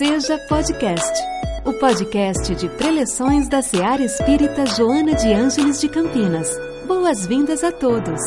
Seja 0.00 0.38
Podcast, 0.48 1.22
o 1.62 1.74
podcast 1.74 2.54
de 2.54 2.70
preleções 2.70 3.50
da 3.50 3.60
Seara 3.60 4.02
Espírita 4.02 4.64
Joana 4.64 5.14
de 5.14 5.30
Ângeles 5.30 5.78
de 5.78 5.90
Campinas. 5.90 6.48
Boas-vindas 6.86 7.62
a 7.62 7.70
todos. 7.70 8.18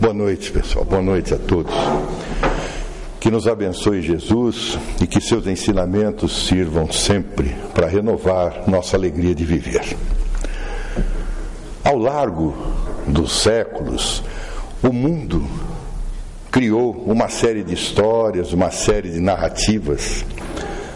Boa 0.00 0.12
noite, 0.12 0.50
pessoal. 0.50 0.84
Boa 0.84 1.00
noite 1.00 1.32
a 1.32 1.38
todos. 1.38 1.72
Que 3.20 3.30
nos 3.30 3.46
abençoe 3.46 4.02
Jesus 4.02 4.76
e 5.00 5.06
que 5.06 5.20
seus 5.20 5.46
ensinamentos 5.46 6.48
sirvam 6.48 6.90
sempre 6.90 7.54
para 7.72 7.86
renovar 7.86 8.68
nossa 8.68 8.96
alegria 8.96 9.32
de 9.32 9.44
viver. 9.44 9.96
Ao 11.84 11.96
largo 11.96 12.52
dos 13.06 13.30
séculos, 13.30 14.24
o 14.82 14.92
mundo 14.92 15.48
criou 16.54 16.92
uma 17.04 17.28
série 17.28 17.64
de 17.64 17.74
histórias, 17.74 18.52
uma 18.52 18.70
série 18.70 19.10
de 19.10 19.18
narrativas, 19.18 20.24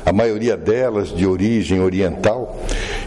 a 0.06 0.12
maioria 0.12 0.56
delas 0.56 1.08
de 1.08 1.26
origem 1.26 1.80
oriental, 1.80 2.56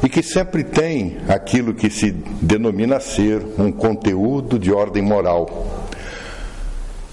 e 0.04 0.10
que 0.10 0.22
sempre 0.22 0.62
tem 0.62 1.16
aquilo 1.30 1.74
que 1.74 1.90
se 1.90 2.12
denomina 2.12 3.00
ser 3.00 3.42
um 3.58 3.72
conteúdo 3.72 4.60
de 4.60 4.70
ordem 4.70 5.02
moral. 5.02 5.66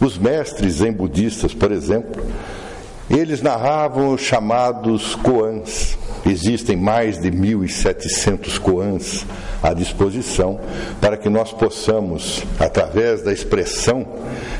Os 0.01 0.19
mestres 0.19 0.79
zen 0.79 0.93
budistas, 0.93 1.55
por 1.55 1.71
exemplo, 1.71 2.21
eles 3.09 3.41
narravam 3.41 4.15
os 4.15 4.21
chamados 4.21 5.15
koans. 5.15 5.98
Existem 6.29 6.77
mais 6.77 7.19
de 7.19 7.31
1.700 7.31 8.59
koans 8.59 9.25
à 9.63 9.73
disposição 9.73 10.61
para 11.01 11.17
que 11.17 11.31
nós 11.31 11.55
possamos, 11.55 12.45
através 12.61 13.23
da 13.23 13.33
expressão 13.33 14.07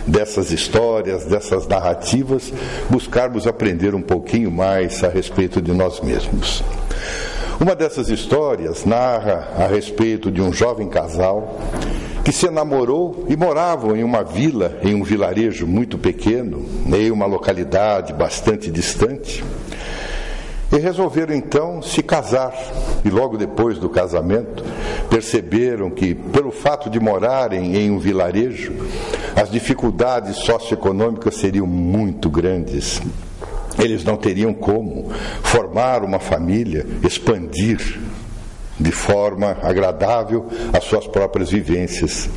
dessas 0.07 0.51
histórias, 0.51 1.27
dessas 1.27 1.67
narrativas, 1.67 2.51
buscarmos 2.89 3.47
aprender 3.47 3.95
um 3.95 4.01
pouquinho 4.01 4.51
mais 4.51 5.05
a 5.05 5.09
respeito 5.09 5.61
de 5.61 5.75
nós 5.75 6.01
mesmos. 6.01 6.65
Uma 7.61 7.77
dessas 7.77 8.09
histórias 8.09 8.87
narra 8.87 9.49
a 9.59 9.67
respeito 9.67 10.31
de 10.31 10.41
um 10.41 10.51
jovem 10.51 10.89
casal 10.89 11.59
que 12.25 12.33
se 12.33 12.49
namorou 12.49 13.27
e 13.29 13.37
moravam 13.37 13.95
em 13.95 14.05
uma 14.05 14.23
vila, 14.23 14.79
em 14.83 14.95
um 14.95 15.03
vilarejo 15.03 15.67
muito 15.67 15.99
pequeno, 15.99 16.65
em 16.87 17.11
uma 17.11 17.27
localidade 17.27 18.15
bastante 18.15 18.71
distante. 18.71 19.45
E 20.71 20.77
resolveram 20.77 21.35
então 21.35 21.81
se 21.81 22.03
casar. 22.03 22.53
E 23.05 23.09
logo 23.09 23.37
depois 23.37 23.79
do 23.79 23.89
casamento, 23.89 24.65
perceberam 25.09 25.91
que, 25.91 26.15
pelo 26.15 26.51
fato 26.51 26.91
de 26.91 27.01
morarem 27.01 27.77
em 27.77 27.91
um 27.91 27.99
vilarejo, 27.99 28.73
as 29.35 29.51
dificuldades 29.51 30.37
socioeconômicas 30.37 31.37
seriam 31.37 31.67
muito 31.67 32.29
grandes. 32.29 33.01
Eles 33.79 34.05
não 34.05 34.17
teriam 34.17 34.53
como 34.53 35.11
formar 35.43 36.03
uma 36.03 36.19
família, 36.19 36.85
expandir 37.03 37.99
de 38.79 38.93
forma 38.93 39.57
agradável 39.63 40.47
as 40.73 40.85
suas 40.85 41.07
próprias 41.07 41.51
vivências. 41.51 42.29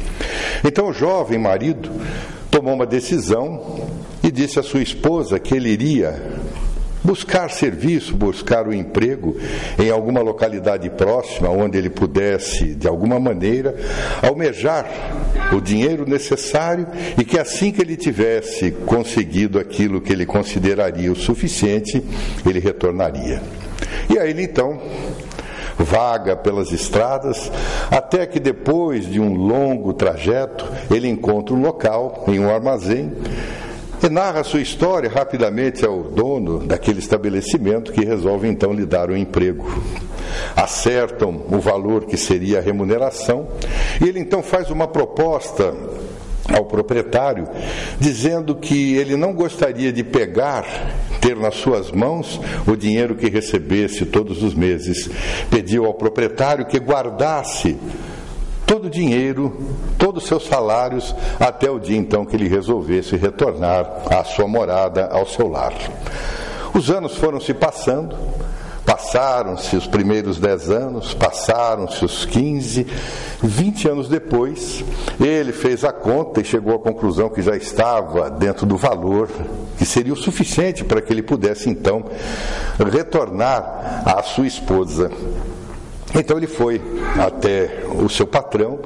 Então 0.63 0.89
o 0.89 0.93
jovem 0.93 1.37
marido 1.37 1.89
tomou 2.49 2.73
uma 2.73 2.85
decisão 2.85 3.89
e 4.23 4.31
disse 4.31 4.59
à 4.59 4.63
sua 4.63 4.81
esposa 4.81 5.39
que 5.39 5.55
ele 5.55 5.69
iria 5.69 6.39
buscar 7.03 7.49
serviço, 7.49 8.15
buscar 8.15 8.67
o 8.67 8.69
um 8.69 8.73
emprego 8.73 9.37
em 9.79 9.89
alguma 9.89 10.21
localidade 10.21 10.89
próxima 10.89 11.49
onde 11.49 11.77
ele 11.77 11.89
pudesse, 11.89 12.75
de 12.75 12.87
alguma 12.87 13.19
maneira, 13.19 13.75
almejar 14.21 14.87
o 15.53 15.59
dinheiro 15.59 16.07
necessário 16.07 16.87
e 17.17 17.23
que 17.23 17.39
assim 17.39 17.71
que 17.71 17.81
ele 17.81 17.97
tivesse 17.97 18.71
conseguido 18.71 19.59
aquilo 19.59 20.01
que 20.01 20.13
ele 20.13 20.25
consideraria 20.25 21.11
o 21.11 21.15
suficiente, 21.15 22.03
ele 22.47 22.59
retornaria. 22.59 23.41
E 24.09 24.17
aí 24.17 24.29
ele 24.29 24.43
então 24.43 24.79
vaga 25.77 26.35
pelas 26.35 26.71
estradas, 26.71 27.51
até 27.89 28.25
que 28.25 28.39
depois 28.39 29.05
de 29.05 29.19
um 29.19 29.33
longo 29.33 29.93
trajeto, 29.93 30.65
ele 30.89 31.07
encontra 31.07 31.55
um 31.55 31.61
local, 31.61 32.25
em 32.27 32.39
um 32.39 32.53
armazém, 32.53 33.11
e 34.03 34.09
narra 34.09 34.43
sua 34.43 34.61
história 34.61 35.09
rapidamente 35.09 35.85
ao 35.85 36.01
dono 36.01 36.59
daquele 36.59 36.99
estabelecimento 36.99 37.91
que 37.91 38.03
resolve 38.03 38.47
então 38.47 38.73
lhe 38.73 38.85
dar 38.85 39.11
um 39.11 39.15
emprego. 39.15 39.69
Acertam 40.55 41.45
o 41.49 41.59
valor 41.59 42.05
que 42.05 42.17
seria 42.17 42.59
a 42.59 42.61
remuneração 42.61 43.47
e 44.01 44.07
ele 44.07 44.19
então 44.19 44.41
faz 44.41 44.71
uma 44.71 44.87
proposta 44.87 45.73
ao 46.51 46.65
proprietário, 46.65 47.47
dizendo 47.99 48.55
que 48.55 48.95
ele 48.95 49.15
não 49.15 49.33
gostaria 49.33 49.91
de 49.91 50.03
pegar, 50.03 50.65
ter 51.21 51.35
nas 51.35 51.55
suas 51.55 51.91
mãos 51.91 52.41
o 52.67 52.75
dinheiro 52.75 53.15
que 53.15 53.29
recebesse 53.29 54.05
todos 54.05 54.41
os 54.41 54.53
meses. 54.55 55.09
Pediu 55.49 55.85
ao 55.85 55.93
proprietário 55.93 56.65
que 56.65 56.79
guardasse 56.79 57.77
todo 58.71 58.85
o 58.85 58.89
dinheiro, 58.89 59.53
todos 59.97 60.23
os 60.23 60.29
seus 60.29 60.47
salários, 60.47 61.13
até 61.37 61.69
o 61.69 61.77
dia 61.77 61.97
então 61.97 62.23
que 62.23 62.37
ele 62.37 62.47
resolvesse 62.47 63.17
retornar 63.17 64.03
à 64.09 64.23
sua 64.23 64.47
morada, 64.47 65.09
ao 65.11 65.27
seu 65.27 65.49
lar. 65.49 65.73
Os 66.73 66.89
anos 66.89 67.17
foram 67.17 67.41
se 67.41 67.53
passando, 67.53 68.15
passaram-se 68.85 69.75
os 69.75 69.87
primeiros 69.87 70.39
dez 70.39 70.71
anos, 70.71 71.13
passaram-se 71.13 72.05
os 72.05 72.23
quinze, 72.23 72.87
vinte 73.43 73.89
anos 73.89 74.07
depois, 74.07 74.85
ele 75.19 75.51
fez 75.51 75.83
a 75.83 75.91
conta 75.91 76.39
e 76.39 76.45
chegou 76.45 76.73
à 76.73 76.79
conclusão 76.79 77.27
que 77.27 77.41
já 77.41 77.57
estava 77.57 78.29
dentro 78.29 78.65
do 78.65 78.77
valor 78.77 79.27
que 79.77 79.85
seria 79.85 80.13
o 80.13 80.15
suficiente 80.15 80.85
para 80.85 81.01
que 81.01 81.11
ele 81.11 81.23
pudesse 81.23 81.69
então 81.69 82.05
retornar 82.89 84.03
à 84.05 84.23
sua 84.23 84.47
esposa 84.47 85.11
então 86.15 86.37
ele 86.37 86.47
foi 86.47 86.81
até 87.17 87.83
o 87.87 88.09
seu 88.09 88.27
patrão 88.27 88.79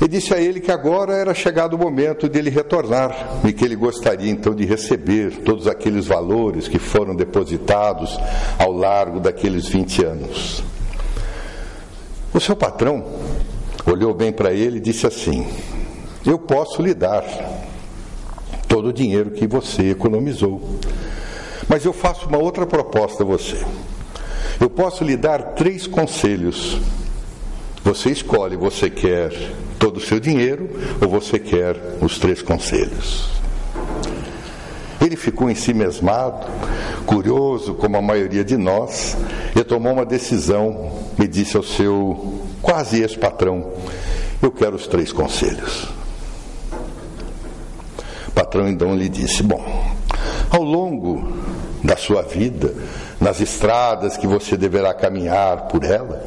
e 0.00 0.06
disse 0.06 0.34
a 0.34 0.38
ele 0.38 0.60
que 0.60 0.70
agora 0.70 1.14
era 1.14 1.32
chegado 1.32 1.74
o 1.74 1.78
momento 1.78 2.28
dele 2.28 2.50
retornar 2.50 3.40
e 3.44 3.52
que 3.52 3.64
ele 3.64 3.74
gostaria 3.74 4.30
então 4.30 4.54
de 4.54 4.66
receber 4.66 5.38
todos 5.38 5.66
aqueles 5.66 6.06
valores 6.06 6.68
que 6.68 6.78
foram 6.78 7.16
depositados 7.16 8.18
ao 8.58 8.72
largo 8.72 9.20
daqueles 9.20 9.68
20 9.68 10.04
anos. 10.04 10.62
O 12.34 12.40
seu 12.40 12.54
patrão 12.54 13.06
olhou 13.86 14.12
bem 14.12 14.32
para 14.32 14.52
ele 14.52 14.76
e 14.76 14.80
disse 14.80 15.06
assim: 15.06 15.46
Eu 16.26 16.38
posso 16.38 16.82
lhe 16.82 16.92
dar 16.92 17.24
todo 18.68 18.88
o 18.88 18.92
dinheiro 18.92 19.30
que 19.30 19.46
você 19.46 19.92
economizou, 19.92 20.60
mas 21.66 21.86
eu 21.86 21.94
faço 21.94 22.28
uma 22.28 22.38
outra 22.38 22.66
proposta 22.66 23.22
a 23.22 23.26
você. 23.26 23.64
Eu 24.60 24.70
posso 24.70 25.04
lhe 25.04 25.16
dar 25.16 25.54
três 25.54 25.86
conselhos. 25.86 26.78
Você 27.84 28.10
escolhe, 28.10 28.56
você 28.56 28.90
quer 28.90 29.32
todo 29.78 29.98
o 29.98 30.00
seu 30.00 30.18
dinheiro 30.18 30.68
ou 31.00 31.08
você 31.08 31.38
quer 31.38 31.76
os 32.00 32.18
três 32.18 32.42
conselhos. 32.42 33.30
Ele 35.00 35.14
ficou 35.14 35.48
em 35.48 35.54
si 35.54 35.72
mesmado, 35.72 36.46
curioso 37.04 37.74
como 37.74 37.96
a 37.96 38.02
maioria 38.02 38.44
de 38.44 38.56
nós, 38.56 39.16
e 39.54 39.62
tomou 39.62 39.92
uma 39.92 40.04
decisão 40.04 40.90
e 41.18 41.28
disse 41.28 41.56
ao 41.56 41.62
seu 41.62 42.42
quase 42.60 43.02
ex-patrão: 43.02 43.72
Eu 44.42 44.50
quero 44.50 44.74
os 44.74 44.86
três 44.86 45.12
conselhos. 45.12 45.88
O 48.26 48.32
patrão 48.34 48.68
então 48.68 48.96
lhe 48.96 49.08
disse: 49.08 49.42
Bom, 49.42 49.64
ao 50.50 50.62
longo 50.62 51.32
da 51.84 51.96
sua 51.96 52.22
vida, 52.22 52.74
nas 53.20 53.40
estradas 53.40 54.16
que 54.16 54.26
você 54.26 54.56
deverá 54.56 54.92
caminhar 54.94 55.68
por 55.68 55.84
ela. 55.84 56.22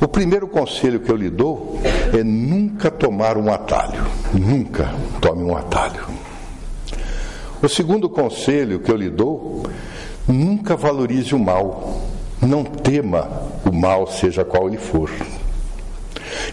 O 0.00 0.08
primeiro 0.08 0.48
conselho 0.48 1.00
que 1.00 1.10
eu 1.10 1.16
lhe 1.16 1.30
dou 1.30 1.80
é 2.12 2.24
nunca 2.24 2.90
tomar 2.90 3.38
um 3.38 3.52
atalho. 3.52 4.04
Nunca 4.34 4.92
tome 5.20 5.44
um 5.44 5.56
atalho. 5.56 6.04
O 7.62 7.68
segundo 7.68 8.08
conselho 8.10 8.80
que 8.80 8.90
eu 8.90 8.96
lhe 8.96 9.08
dou, 9.08 9.62
nunca 10.26 10.74
valorize 10.74 11.34
o 11.34 11.38
mal. 11.38 12.02
Não 12.40 12.64
tema 12.64 13.30
o 13.64 13.72
mal, 13.72 14.08
seja 14.08 14.44
qual 14.44 14.66
ele 14.66 14.78
for. 14.78 15.08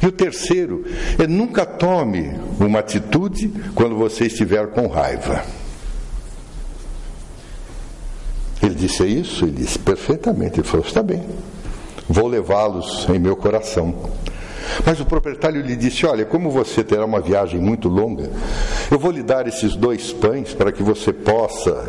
E 0.02 0.06
o 0.06 0.12
terceiro 0.12 0.86
é 1.18 1.26
nunca 1.26 1.66
tome 1.66 2.32
uma 2.60 2.80
atitude 2.80 3.52
quando 3.74 3.96
você 3.96 4.28
estiver 4.28 4.68
com 4.68 4.88
raiva. 4.88 5.44
Disse 8.80 9.06
isso? 9.06 9.46
Ele 9.46 9.52
disse 9.52 9.78
perfeitamente. 9.78 10.60
Ele 10.60 10.68
falou: 10.68 10.86
está 10.86 11.04
bem, 11.04 11.24
vou 12.08 12.28
levá-los 12.28 13.08
em 13.10 13.20
meu 13.20 13.36
coração. 13.36 13.94
Mas 14.86 15.00
o 15.00 15.06
proprietário 15.06 15.62
lhe 15.62 15.76
disse: 15.76 16.06
Olha, 16.06 16.26
como 16.26 16.50
você 16.50 16.84
terá 16.84 17.06
uma 17.06 17.20
viagem 17.20 17.60
muito 17.60 17.90
longa, 17.90 18.30
eu 18.90 18.98
vou 19.00 19.12
lhe 19.12 19.24
dar 19.24 19.48
esses 19.48 19.76
dois 19.76 20.12
pães 20.12 20.54
para 20.54 20.72
que 20.72 20.84
você 20.84 21.12
possa 21.14 21.88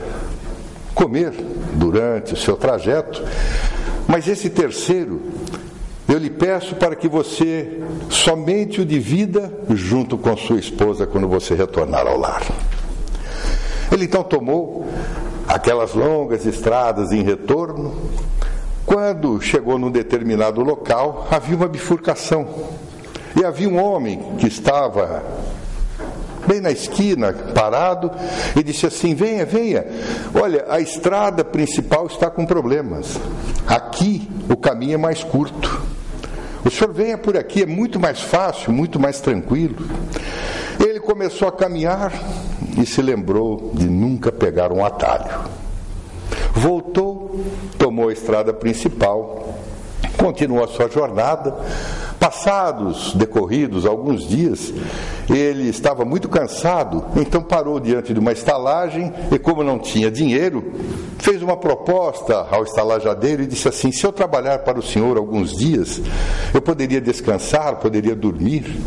comer 0.95 1.33
durante 1.75 2.35
o 2.35 2.37
seu 2.37 2.57
trajeto. 2.57 3.23
Mas 4.09 4.27
esse 4.27 4.51
terceiro, 4.51 5.21
Eu 6.11 6.19
lhe 6.19 6.29
peço 6.29 6.75
para 6.75 6.97
que 6.97 7.07
você 7.07 7.79
somente 8.09 8.81
o 8.81 8.85
divida 8.85 9.53
junto 9.71 10.19
com 10.19 10.37
sua 10.37 10.59
esposa 10.59 11.07
quando 11.07 11.29
você 11.29 11.55
retornar 11.55 12.05
ao 12.05 12.19
lar. 12.19 12.43
Ele 13.93 14.07
então 14.07 14.25
tomou 14.25 14.89
aquelas 15.51 15.95
longas 15.95 16.47
estradas 16.47 17.11
em 17.13 17.23
retorno. 17.23 17.95
Quando 18.87 19.41
chegou 19.41 19.79
num 19.79 19.91
determinado 19.91 20.63
local, 20.63 21.27
havia 21.31 21.57
uma 21.57 21.69
bifurcação. 21.69 22.47
E 23.37 23.45
havia 23.45 23.69
um 23.69 23.83
homem 23.83 24.37
que 24.39 24.47
estava 24.47 25.23
bem 26.47 26.61
na 26.61 26.71
esquina, 26.71 27.33
parado, 27.33 28.11
e 28.57 28.63
disse 28.63 28.87
assim: 28.87 29.15
Venha, 29.15 29.45
venha. 29.45 29.85
Olha, 30.35 30.67
a 30.69 30.81
estrada 30.81 31.45
principal 31.45 32.07
está 32.07 32.31
com 32.31 32.47
problemas. 32.47 33.19
Aqui 33.67 34.29
o 34.49 34.57
caminho 34.57 34.95
é 34.95 34.97
mais 34.97 35.23
curto. 35.23 35.81
O 36.65 36.71
senhor 36.71 36.93
venha 36.93 37.17
por 37.17 37.37
aqui, 37.37 37.63
é 37.63 37.67
muito 37.67 37.99
mais 37.99 38.21
fácil, 38.21 38.73
muito 38.73 38.99
mais 38.99 39.21
tranquilo. 39.21 39.77
Ele 40.79 41.01
começou 41.01 41.49
a 41.49 41.53
caminhar 41.53 42.13
e 42.81 42.87
se 42.87 43.03
lembrou 43.03 43.71
de 43.75 43.87
nunca 43.87 44.33
pegar 44.33 44.73
um 44.73 44.85
atalho. 44.85 45.51
Voltou, 46.53 47.41
tomou 47.79 48.09
a 48.09 48.13
estrada 48.13 48.53
principal, 48.53 49.55
continuou 50.17 50.65
a 50.65 50.69
sua 50.69 50.89
jornada. 50.89 51.55
Passados, 52.19 53.15
decorridos 53.15 53.87
alguns 53.87 54.29
dias, 54.29 54.75
ele 55.31 55.71
estava 55.71 56.05
muito 56.05 56.29
cansado, 56.29 57.07
então 57.17 57.43
parou 57.43 57.81
diante 57.81 58.13
de 58.13 58.21
uma 58.21 58.33
estalagem 58.33 59.11
e, 59.33 59.39
como 59.39 59.65
não 59.65 59.79
tinha 59.79 60.11
dinheiro, 60.11 60.71
fez 61.19 61.43
uma 61.43 61.57
proposta 61.57 62.47
ao 62.51 62.65
estalajadeiro 62.65 63.43
e 63.43 63.47
disse 63.47 63.69
assim: 63.69 63.91
Se 63.91 64.05
eu 64.05 64.13
trabalhar 64.13 64.59
para 64.59 64.79
o 64.79 64.83
senhor 64.83 65.17
alguns 65.17 65.57
dias, 65.57 66.01
eu 66.53 66.61
poderia 66.61 67.01
descansar, 67.01 67.77
poderia 67.77 68.15
dormir. 68.15 68.79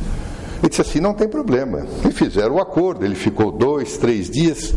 Ele 0.64 0.70
disse 0.70 0.82
assim: 0.82 1.02
não 1.02 1.14
tem 1.14 1.28
problema. 1.28 1.86
E 2.08 2.12
fizeram 2.12 2.56
o 2.56 2.62
acordo. 2.62 3.04
Ele 3.04 3.16
ficou 3.16 3.52
dois, 3.52 3.98
três 3.98 4.30
dias. 4.30 4.74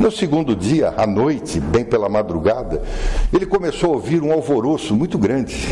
No 0.00 0.10
segundo 0.10 0.56
dia, 0.56 0.94
à 0.96 1.06
noite, 1.06 1.60
bem 1.60 1.84
pela 1.84 2.08
madrugada, 2.08 2.82
ele 3.30 3.44
começou 3.44 3.90
a 3.92 3.96
ouvir 3.96 4.22
um 4.22 4.32
alvoroço 4.32 4.96
muito 4.96 5.18
grande. 5.18 5.68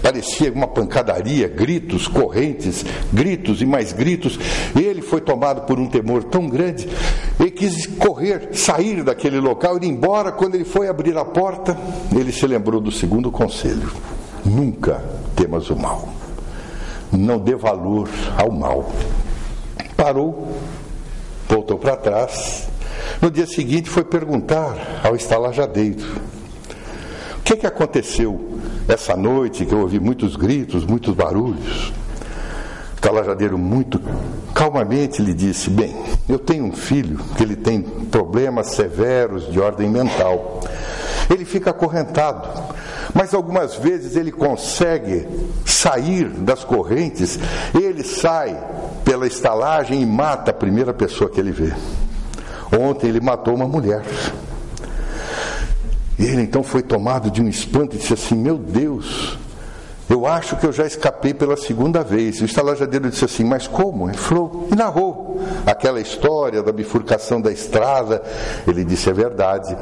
Parecia 0.00 0.52
uma 0.52 0.68
pancadaria, 0.68 1.48
gritos, 1.48 2.06
correntes, 2.06 2.84
gritos 3.12 3.60
e 3.60 3.66
mais 3.66 3.92
gritos. 3.92 4.38
Ele 4.74 5.02
foi 5.02 5.20
tomado 5.20 5.66
por 5.66 5.78
um 5.78 5.88
temor 5.88 6.22
tão 6.24 6.48
grande, 6.48 6.88
ele 7.38 7.50
quis 7.50 7.86
correr, 7.86 8.50
sair 8.52 9.02
daquele 9.02 9.40
local, 9.40 9.76
ir 9.76 9.86
embora. 9.86 10.30
Quando 10.30 10.54
ele 10.54 10.64
foi 10.64 10.88
abrir 10.88 11.18
a 11.18 11.24
porta, 11.24 11.76
ele 12.16 12.30
se 12.32 12.46
lembrou 12.46 12.80
do 12.80 12.92
segundo 12.92 13.30
conselho: 13.30 13.92
nunca 14.44 15.04
temas 15.34 15.68
o 15.68 15.76
mal, 15.76 16.08
não 17.12 17.38
dê 17.38 17.54
valor 17.54 18.08
ao 18.36 18.50
mal. 18.50 18.90
Parou, 19.96 20.56
voltou 21.48 21.78
para 21.78 21.96
trás. 21.96 22.68
No 23.20 23.30
dia 23.30 23.46
seguinte, 23.46 23.88
foi 23.88 24.04
perguntar 24.04 25.00
ao 25.02 25.16
estalajadeiro: 25.16 26.04
o 27.38 27.42
que, 27.42 27.56
que 27.56 27.66
aconteceu? 27.66 28.50
essa 28.92 29.16
noite 29.16 29.64
que 29.64 29.72
eu 29.72 29.80
ouvi 29.80 30.00
muitos 30.00 30.36
gritos, 30.36 30.84
muitos 30.84 31.14
barulhos. 31.14 31.92
O 32.96 33.00
talajadeiro 33.00 33.56
muito 33.56 34.00
calmamente 34.54 35.22
lhe 35.22 35.32
disse: 35.32 35.70
Bem, 35.70 35.94
eu 36.28 36.38
tenho 36.38 36.64
um 36.64 36.72
filho 36.72 37.18
que 37.36 37.42
ele 37.42 37.56
tem 37.56 37.82
problemas 37.82 38.68
severos 38.68 39.50
de 39.50 39.60
ordem 39.60 39.88
mental. 39.88 40.60
Ele 41.30 41.44
fica 41.44 41.70
acorrentado, 41.70 42.48
mas 43.14 43.32
algumas 43.32 43.76
vezes 43.76 44.16
ele 44.16 44.32
consegue 44.32 45.26
sair 45.64 46.28
das 46.28 46.64
correntes, 46.64 47.38
ele 47.72 48.02
sai 48.02 48.58
pela 49.04 49.26
estalagem 49.26 50.02
e 50.02 50.06
mata 50.06 50.50
a 50.50 50.54
primeira 50.54 50.92
pessoa 50.92 51.30
que 51.30 51.38
ele 51.38 51.52
vê. 51.52 51.72
Ontem 52.78 53.08
ele 53.08 53.20
matou 53.20 53.54
uma 53.54 53.66
mulher. 53.66 54.02
E 56.18 56.24
ele 56.24 56.42
então 56.42 56.62
foi 56.62 56.82
tomado 56.82 57.30
de 57.30 57.40
um 57.40 57.48
espanto 57.48 57.96
e 57.96 57.98
disse 57.98 58.12
assim: 58.12 58.34
Meu 58.36 58.58
Deus, 58.58 59.38
eu 60.10 60.26
acho 60.26 60.56
que 60.56 60.66
eu 60.66 60.72
já 60.72 60.84
escapei 60.84 61.32
pela 61.32 61.56
segunda 61.56 62.02
vez. 62.02 62.40
O 62.40 62.44
estalajadeiro 62.44 63.08
disse 63.08 63.24
assim: 63.24 63.44
Mas 63.44 63.68
como? 63.68 64.08
Ele 64.08 64.18
falou 64.18 64.68
e 64.70 64.74
narrou 64.74 65.40
aquela 65.64 66.00
história 66.00 66.62
da 66.62 66.72
bifurcação 66.72 67.40
da 67.40 67.50
estrada. 67.50 68.22
Ele 68.66 68.84
disse: 68.84 69.08
É 69.08 69.12
verdade, 69.12 69.76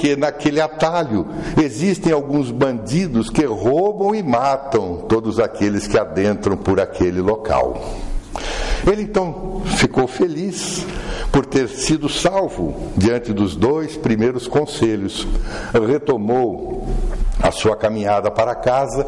porque 0.00 0.16
naquele 0.16 0.62
atalho 0.62 1.26
existem 1.62 2.10
alguns 2.10 2.50
bandidos 2.50 3.28
que 3.28 3.44
roubam 3.44 4.14
e 4.14 4.22
matam 4.22 5.04
todos 5.06 5.38
aqueles 5.38 5.86
que 5.86 5.98
adentram 5.98 6.56
por 6.56 6.80
aquele 6.80 7.20
local. 7.20 7.78
Ele 8.90 9.02
então 9.02 9.60
ficou 9.76 10.08
feliz 10.08 10.86
por 11.30 11.44
ter 11.44 11.68
sido 11.68 12.08
salvo 12.08 12.74
diante 12.96 13.30
dos 13.34 13.54
dois 13.54 13.94
primeiros 13.98 14.48
conselhos. 14.48 15.28
Retomou 15.86 16.88
a 17.42 17.50
sua 17.50 17.76
caminhada 17.76 18.30
para 18.30 18.54
casa. 18.54 19.06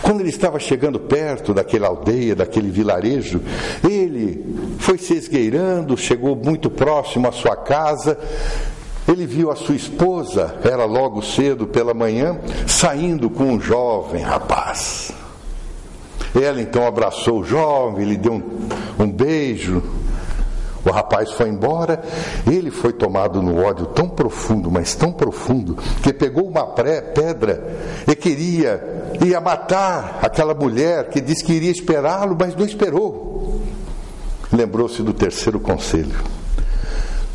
Quando 0.00 0.20
ele 0.20 0.30
estava 0.30 0.58
chegando 0.58 0.98
perto 0.98 1.52
daquela 1.52 1.88
aldeia, 1.88 2.34
daquele 2.34 2.70
vilarejo, 2.70 3.42
ele 3.86 4.76
foi 4.78 4.96
se 4.96 5.12
esgueirando, 5.12 5.98
chegou 5.98 6.34
muito 6.34 6.70
próximo 6.70 7.28
à 7.28 7.32
sua 7.32 7.56
casa. 7.56 8.18
Ele 9.10 9.26
viu 9.26 9.50
a 9.50 9.56
sua 9.56 9.74
esposa, 9.74 10.54
era 10.62 10.84
logo 10.84 11.20
cedo 11.20 11.66
pela 11.66 11.92
manhã, 11.92 12.38
saindo 12.64 13.28
com 13.28 13.44
um 13.54 13.60
jovem 13.60 14.22
rapaz. 14.22 15.10
Ela 16.32 16.62
então 16.62 16.86
abraçou 16.86 17.40
o 17.40 17.44
jovem, 17.44 18.04
lhe 18.06 18.16
deu 18.16 18.34
um, 18.34 18.68
um 19.00 19.10
beijo. 19.10 19.82
O 20.86 20.90
rapaz 20.90 21.32
foi 21.32 21.48
embora, 21.48 22.00
ele 22.46 22.70
foi 22.70 22.92
tomado 22.92 23.42
no 23.42 23.60
ódio 23.60 23.86
tão 23.86 24.08
profundo, 24.08 24.70
mas 24.70 24.94
tão 24.94 25.12
profundo, 25.12 25.76
que 26.02 26.12
pegou 26.12 26.46
uma 26.46 26.64
pré, 26.64 27.00
pedra 27.00 28.02
e 28.06 28.14
queria, 28.14 29.12
ia 29.26 29.40
matar 29.40 30.20
aquela 30.22 30.54
mulher 30.54 31.08
que 31.10 31.20
disse 31.20 31.44
que 31.44 31.52
iria 31.52 31.70
esperá-lo, 31.70 32.36
mas 32.38 32.54
não 32.54 32.64
esperou. 32.64 33.60
Lembrou-se 34.52 35.02
do 35.02 35.12
terceiro 35.12 35.58
conselho. 35.58 36.39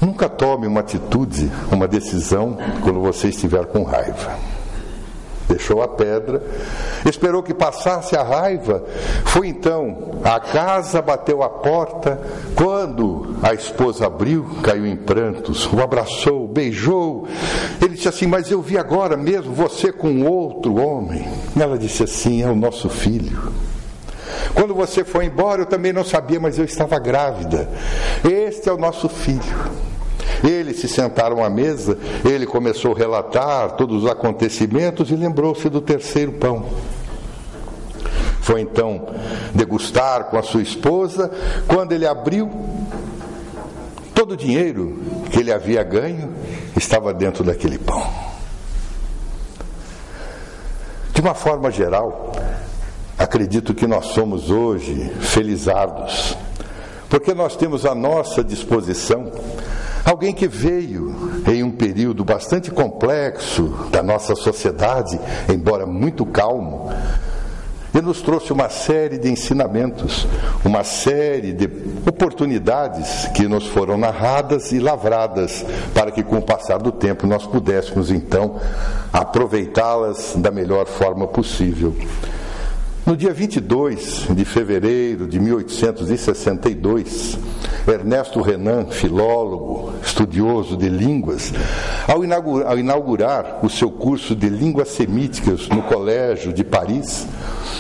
Nunca 0.02 0.28
tome 0.28 0.68
uma 0.68 0.82
atitude, 0.82 1.52
uma 1.72 1.88
decisão, 1.88 2.58
quando 2.82 3.02
você 3.02 3.30
estiver 3.30 3.66
com 3.66 3.84
raiva 3.84 4.56
deixou 5.48 5.82
a 5.82 5.88
pedra, 5.88 6.42
esperou 7.06 7.44
que 7.44 7.54
passasse 7.54 8.16
a 8.16 8.24
raiva, 8.24 8.84
foi 9.26 9.48
então 9.48 10.12
à 10.24 10.40
casa, 10.40 11.02
bateu 11.02 11.44
a 11.44 11.50
porta. 11.50 12.20
Quando 12.56 13.36
a 13.42 13.54
esposa 13.54 14.08
abriu, 14.08 14.46
caiu 14.64 14.86
em 14.86 14.96
prantos, 14.96 15.72
o 15.72 15.82
abraçou, 15.82 16.48
beijou. 16.48 17.28
Ele 17.82 17.96
disse 17.96 18.10
assim: 18.10 18.28
Mas 18.28 18.52
eu 18.52 18.62
vi 18.62 18.78
agora 18.78 19.16
mesmo 19.16 19.54
você 19.54 19.92
com 19.92 20.24
outro 20.24 20.76
homem. 20.76 21.28
Ela 21.58 21.78
disse 21.78 22.04
assim: 22.04 22.42
É 22.42 22.50
o 22.50 22.56
nosso 22.56 22.90
filho. 22.90 23.65
Quando 24.54 24.74
você 24.74 25.04
foi 25.04 25.26
embora, 25.26 25.62
eu 25.62 25.66
também 25.66 25.92
não 25.92 26.04
sabia, 26.04 26.40
mas 26.40 26.58
eu 26.58 26.66
estava 26.66 27.00
grávida. 27.00 27.70
Este 28.24 28.70
é 28.70 28.72
o 28.72 28.78
nosso 28.78 29.10
filho. 29.10 29.86
Eles 30.44 30.80
se 30.80 30.88
sentaram 30.88 31.44
à 31.44 31.50
mesa, 31.50 31.98
ele 32.24 32.46
começou 32.46 32.94
a 32.94 32.98
relatar 32.98 33.72
todos 33.72 34.04
os 34.04 34.10
acontecimentos 34.10 35.10
e 35.10 35.16
lembrou-se 35.16 35.70
do 35.70 35.82
terceiro 35.82 36.34
pão. 36.34 36.66
Foi 38.42 38.62
então 38.62 39.08
degustar 39.56 40.26
com 40.26 40.38
a 40.38 40.44
sua 40.44 40.62
esposa, 40.62 41.32
quando 41.68 41.94
ele 41.94 42.06
abriu, 42.06 42.52
todo 44.14 44.34
o 44.34 44.38
dinheiro 44.38 45.00
que 45.32 45.40
ele 45.40 45.52
havia 45.52 45.82
ganho 45.84 46.32
estava 46.78 47.14
dentro 47.14 47.44
daquele 47.44 47.80
pão. 47.80 48.08
De 51.12 51.22
uma 51.22 51.34
forma 51.34 51.72
geral, 51.72 52.34
acredito 53.26 53.74
que 53.74 53.88
nós 53.88 54.08
somos 54.08 54.50
hoje 54.50 55.12
felizardos, 55.20 56.38
porque 57.10 57.34
nós 57.34 57.56
temos 57.56 57.86
à 57.86 57.94
nossa 57.94 58.44
disposição 58.44 59.32
Alguém 60.06 60.36
que 60.36 60.48
veio 60.48 61.42
em 61.52 61.64
um 61.64 61.72
período 61.72 62.24
bastante 62.24 62.70
complexo 62.70 63.76
da 63.90 64.04
nossa 64.04 64.36
sociedade, 64.36 65.20
embora 65.52 65.88
muito 65.88 66.24
calmo, 66.28 66.92
e 67.92 68.00
nos 68.00 68.22
trouxe 68.22 68.54
uma 68.54 68.70
série 68.70 69.18
de 69.18 69.32
ensinamentos, 69.32 70.28
uma 70.64 70.84
série 70.84 71.54
de 71.54 71.68
oportunidades 72.08 73.28
que 73.34 73.48
nos 73.48 73.66
foram 73.66 73.98
narradas 73.98 74.72
e 74.72 74.80
lavradas 74.80 75.66
para 75.92 76.12
que, 76.12 76.22
com 76.22 76.38
o 76.38 76.42
passar 76.44 76.78
do 76.78 76.92
tempo, 76.92 77.26
nós 77.26 77.48
pudéssemos 77.48 78.12
então 78.12 78.62
aproveitá-las 79.12 80.36
da 80.36 80.52
melhor 80.52 80.86
forma 80.86 81.26
possível. 81.26 81.96
No 83.06 83.16
dia 83.16 83.32
22 83.32 84.30
de 84.32 84.44
fevereiro 84.44 85.28
de 85.28 85.40
1862, 85.40 87.38
Ernesto 87.88 88.42
Renan, 88.42 88.88
filólogo, 88.88 89.94
estudioso 90.02 90.76
de 90.76 90.90
línguas, 90.90 91.54
ao 92.08 92.24
inaugurar, 92.24 92.72
ao 92.72 92.80
inaugurar 92.80 93.60
o 93.62 93.70
seu 93.70 93.92
curso 93.92 94.36
de 94.36 94.50
línguas 94.50 94.90
semíticas 94.90 95.70
no 95.70 95.84
Colégio 95.84 96.52
de 96.52 96.64
Paris, 96.64 97.28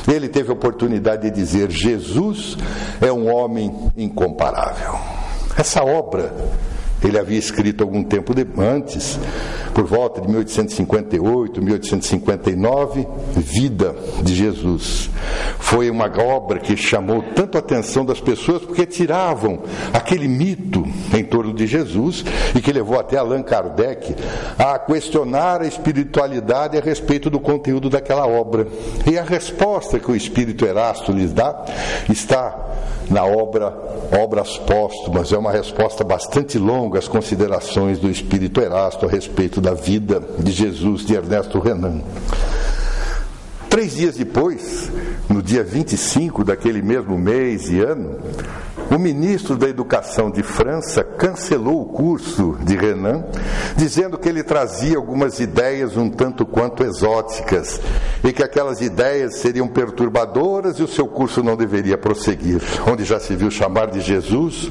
ele 0.07 0.29
teve 0.29 0.51
a 0.51 0.53
oportunidade 0.53 1.23
de 1.23 1.31
dizer: 1.31 1.71
Jesus 1.71 2.55
é 3.01 3.11
um 3.11 3.27
homem 3.27 3.73
incomparável. 3.97 4.93
Essa 5.57 5.83
obra 5.83 6.35
ele 7.03 7.17
havia 7.17 7.39
escrito 7.39 7.83
algum 7.83 8.03
tempo 8.03 8.33
antes, 8.59 9.19
por 9.75 9.85
volta 9.85 10.21
de 10.21 10.27
1858, 10.29 11.61
1859, 11.61 13.05
Vida 13.35 13.93
de 14.23 14.33
Jesus. 14.33 15.09
Foi 15.59 15.89
uma 15.89 16.05
obra 16.05 16.59
que 16.59 16.77
chamou 16.77 17.21
tanto 17.35 17.57
a 17.57 17.59
atenção 17.59 18.05
das 18.05 18.21
pessoas 18.21 18.61
porque 18.61 18.85
tiravam 18.85 19.59
aquele 19.91 20.29
mito 20.29 20.85
em 21.13 21.25
torno 21.25 21.53
de 21.53 21.67
Jesus 21.67 22.23
e 22.55 22.61
que 22.61 22.71
levou 22.71 22.97
até 22.97 23.17
Allan 23.17 23.43
Kardec 23.43 24.15
a 24.57 24.79
questionar 24.79 25.61
a 25.61 25.67
espiritualidade 25.67 26.77
a 26.77 26.81
respeito 26.81 27.29
do 27.29 27.39
conteúdo 27.41 27.89
daquela 27.89 28.25
obra. 28.25 28.65
E 29.05 29.17
a 29.17 29.23
resposta 29.23 29.99
que 29.99 30.09
o 30.09 30.15
Espírito 30.15 30.65
Erasto 30.65 31.11
lhes 31.11 31.33
dá 31.33 31.65
está 32.09 32.65
na 33.09 33.25
obra 33.25 33.75
Obras 34.23 34.57
Póstumas. 34.57 35.31
É 35.31 35.37
uma 35.37 35.51
resposta 35.51 36.03
bastante 36.03 36.57
longa 36.57 36.99
às 36.99 37.07
considerações 37.07 37.99
do 37.99 38.09
Espírito 38.09 38.61
Erasto 38.61 39.05
a 39.05 39.09
respeito 39.09 39.59
da 39.65 39.73
vida 39.73 40.21
de 40.37 40.51
Jesus, 40.51 41.03
de 41.03 41.15
Ernesto 41.15 41.59
Renan. 41.59 41.99
Três 43.67 43.95
dias 43.95 44.15
depois, 44.15 44.91
no 45.27 45.41
dia 45.41 45.63
25 45.63 46.43
daquele 46.43 46.83
mesmo 46.83 47.17
mês 47.17 47.67
e 47.71 47.79
ano, 47.79 48.19
o 48.91 48.99
ministro 48.99 49.57
da 49.57 49.67
Educação 49.67 50.29
de 50.29 50.43
França 50.43 51.03
cancelou 51.03 51.81
o 51.81 51.85
curso 51.85 52.55
de 52.61 52.75
Renan, 52.77 53.25
dizendo 53.75 54.19
que 54.19 54.29
ele 54.29 54.43
trazia 54.43 54.97
algumas 54.97 55.39
ideias 55.39 55.97
um 55.97 56.11
tanto 56.11 56.45
quanto 56.45 56.83
exóticas 56.83 57.81
e 58.23 58.31
que 58.31 58.43
aquelas 58.43 58.81
ideias 58.81 59.37
seriam 59.37 59.67
perturbadoras 59.67 60.77
e 60.77 60.83
o 60.83 60.87
seu 60.87 61.07
curso 61.07 61.41
não 61.41 61.57
deveria 61.57 61.97
prosseguir, 61.97 62.61
onde 62.87 63.03
já 63.03 63.19
se 63.19 63.35
viu 63.35 63.49
chamar 63.49 63.87
de 63.87 63.99
Jesus 63.99 64.69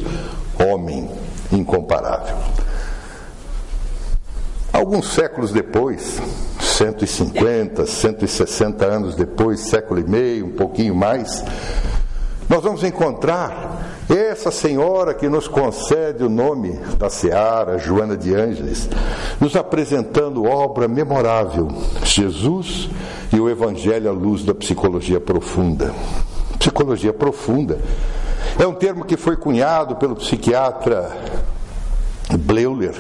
homem 0.57 1.11
incomparável. 1.51 2.64
Alguns 4.75 5.15
séculos 5.15 5.53
depois, 5.53 6.21
150, 6.61 7.87
160 7.87 8.85
anos 8.85 9.15
depois, 9.15 9.61
século 9.61 10.01
e 10.01 10.03
meio, 10.03 10.47
um 10.47 10.51
pouquinho 10.51 10.97
mais, 10.97 11.45
nós 12.49 12.61
vamos 12.61 12.83
encontrar 12.83 14.05
essa 14.11 14.51
senhora 14.51 15.15
que 15.15 15.29
nos 15.29 15.47
concede 15.47 16.25
o 16.25 16.29
nome 16.29 16.73
da 16.99 17.09
Seara, 17.09 17.79
Joana 17.79 18.17
de 18.17 18.35
Ângeles, 18.35 18.89
nos 19.41 19.55
apresentando 19.55 20.43
obra 20.43 20.89
memorável, 20.89 21.69
Jesus 22.03 22.91
e 23.33 23.39
o 23.39 23.49
Evangelho 23.49 24.11
à 24.11 24.13
luz 24.13 24.43
da 24.43 24.57
psicologia 24.57 25.21
profunda. 25.21 25.95
Psicologia 26.59 27.13
profunda 27.13 27.79
é 28.59 28.67
um 28.67 28.75
termo 28.75 29.05
que 29.05 29.17
foi 29.17 29.37
cunhado 29.37 29.95
pelo 29.95 30.17
psiquiatra 30.17 31.13
Bleuler, 32.33 32.95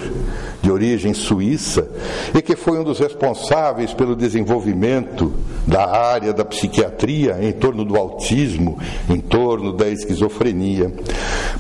de 0.65 0.73
origem 0.73 1.13
suíça, 1.13 1.87
e 2.35 2.41
que 2.41 2.57
foi 2.57 2.79
um 2.79 2.85
dos 2.85 2.99
responsáveis 2.99 3.93
pelo 3.93 4.17
desenvolvimento 4.17 5.31
da 5.67 5.87
área 5.87 6.33
da 6.33 6.43
psiquiatria 6.43 7.37
em 7.43 7.53
torno 7.53 7.85
do 7.85 7.95
autismo, 7.99 8.79
em 9.11 9.21
torno 9.21 9.75
da 9.75 9.87
esquizofrenia. 9.91 10.91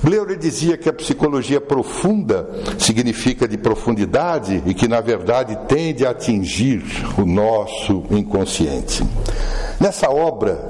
Bleuler 0.02 0.38
dizia 0.38 0.78
que 0.78 0.88
a 0.88 0.92
psicologia 0.92 1.61
profunda 1.61 2.49
significa 2.78 3.46
de 3.46 3.58
profundidade 3.58 4.62
e 4.64 4.73
que, 4.73 4.88
na 4.88 5.02
verdade, 5.02 5.58
tende 5.68 6.06
a 6.06 6.11
atingir 6.11 6.82
o 7.18 7.26
nosso 7.26 8.04
inconsciente. 8.11 9.04
Nessa 9.78 10.08
obra, 10.08 10.66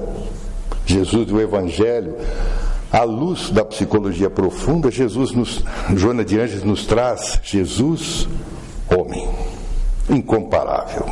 Jesus 0.84 1.26
do 1.26 1.40
Evangelho, 1.40 2.16
à 2.94 3.02
luz 3.02 3.50
da 3.50 3.64
psicologia 3.64 4.30
profunda, 4.30 4.88
Jesus 4.88 5.32
nos, 5.32 5.64
Joana 5.96 6.24
de 6.24 6.38
Anjos 6.38 6.62
nos 6.62 6.86
traz 6.86 7.40
Jesus, 7.42 8.28
homem, 8.88 9.28
incomparável. 10.08 11.04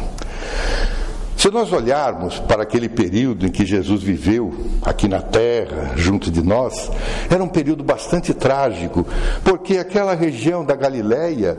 Se 1.36 1.50
nós 1.50 1.72
olharmos 1.72 2.38
para 2.38 2.62
aquele 2.62 2.88
período 2.88 3.44
em 3.44 3.50
que 3.50 3.66
Jesus 3.66 4.00
viveu 4.00 4.54
aqui 4.80 5.08
na 5.08 5.20
terra, 5.20 5.94
junto 5.96 6.30
de 6.30 6.40
nós, 6.40 6.88
era 7.28 7.42
um 7.42 7.48
período 7.48 7.82
bastante 7.82 8.32
trágico, 8.32 9.04
porque 9.42 9.76
aquela 9.76 10.14
região 10.14 10.64
da 10.64 10.76
Galileia, 10.76 11.58